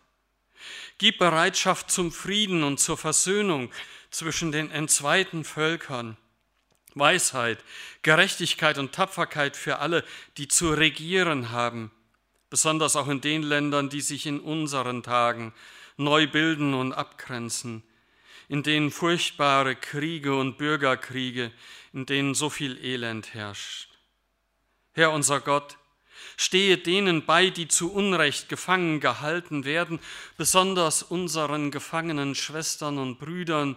gib 0.97 1.19
Bereitschaft 1.19 1.89
zum 1.89 2.11
Frieden 2.11 2.63
und 2.63 2.79
zur 2.79 2.97
Versöhnung 2.97 3.71
zwischen 4.11 4.51
den 4.51 4.71
entzweiten 4.71 5.45
Völkern 5.45 6.17
Weisheit, 6.95 7.63
Gerechtigkeit 8.01 8.77
und 8.77 8.93
Tapferkeit 8.93 9.57
für 9.57 9.79
alle, 9.79 10.03
die 10.37 10.47
zu 10.47 10.71
regieren 10.71 11.51
haben, 11.51 11.91
besonders 12.49 12.95
auch 12.95 13.07
in 13.07 13.21
den 13.21 13.43
Ländern, 13.43 13.89
die 13.89 14.01
sich 14.01 14.25
in 14.25 14.39
unseren 14.39 15.03
Tagen 15.03 15.53
neu 15.97 16.27
bilden 16.27 16.73
und 16.73 16.93
abgrenzen, 16.93 17.83
in 18.49 18.63
denen 18.63 18.91
furchtbare 18.91 19.75
Kriege 19.75 20.35
und 20.35 20.57
Bürgerkriege, 20.57 21.51
in 21.93 22.05
denen 22.05 22.35
so 22.35 22.49
viel 22.49 22.83
Elend 22.83 23.33
herrscht. 23.33 23.89
Herr 24.93 25.11
unser 25.11 25.39
Gott, 25.39 25.77
stehe 26.37 26.77
denen 26.77 27.25
bei, 27.25 27.49
die 27.49 27.67
zu 27.67 27.91
Unrecht 27.91 28.49
gefangen 28.49 28.99
gehalten 28.99 29.65
werden, 29.65 29.99
besonders 30.37 31.03
unseren 31.03 31.71
gefangenen 31.71 32.35
Schwestern 32.35 32.97
und 32.97 33.19
Brüdern, 33.19 33.75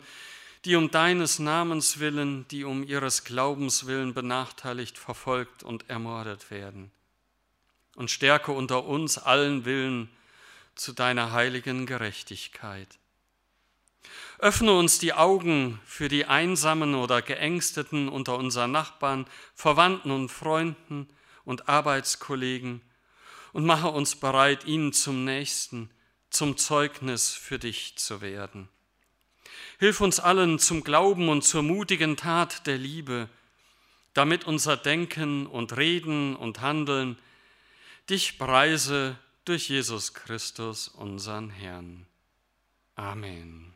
die 0.67 0.75
um 0.75 0.91
deines 0.91 1.39
Namens 1.39 2.01
willen, 2.01 2.47
die 2.49 2.64
um 2.64 2.83
ihres 2.83 3.23
Glaubens 3.23 3.87
willen 3.87 4.14
benachteiligt, 4.14 4.99
verfolgt 4.99 5.62
und 5.62 5.89
ermordet 5.89 6.51
werden. 6.51 6.91
Und 7.95 8.11
stärke 8.11 8.51
unter 8.51 8.85
uns 8.85 9.17
allen 9.17 9.64
Willen 9.64 10.11
zu 10.75 10.93
deiner 10.93 11.31
heiligen 11.31 11.87
Gerechtigkeit. 11.87 12.89
Öffne 14.39 14.77
uns 14.77 14.99
die 14.99 15.12
Augen 15.12 15.81
für 15.87 16.09
die 16.09 16.27
Einsamen 16.27 16.97
oder 16.97 17.23
Geängsteten 17.23 18.09
unter 18.09 18.37
unseren 18.37 18.73
Nachbarn, 18.73 19.27
Verwandten 19.55 20.11
und 20.11 20.31
Freunden 20.31 21.09
und 21.45 21.69
Arbeitskollegen 21.69 22.83
und 23.53 23.64
mache 23.64 23.89
uns 23.89 24.17
bereit, 24.17 24.64
ihnen 24.67 24.93
zum 24.93 25.25
Nächsten, 25.25 25.91
zum 26.29 26.57
Zeugnis 26.57 27.33
für 27.33 27.61
dich 27.61 27.97
zu 27.97 28.21
werden. 28.21 28.69
Hilf 29.79 30.01
uns 30.01 30.20
allen 30.20 30.59
zum 30.59 30.85
Glauben 30.85 31.29
und 31.29 31.43
zur 31.43 31.62
mutigen 31.62 32.16
Tat 32.16 32.66
der 32.66 32.79
Liebe, 32.79 33.29
damit 34.14 34.45
unser 34.45 34.77
Denken 34.77 35.47
und 35.47 35.77
Reden 35.77 36.35
und 36.35 36.61
Handeln 36.62 37.18
dich 38.09 38.39
preise 38.39 39.18
durch 39.45 39.68
Jesus 39.68 40.14
Christus, 40.14 40.89
unseren 40.89 41.51
Herrn. 41.51 42.07
Amen. 42.95 43.74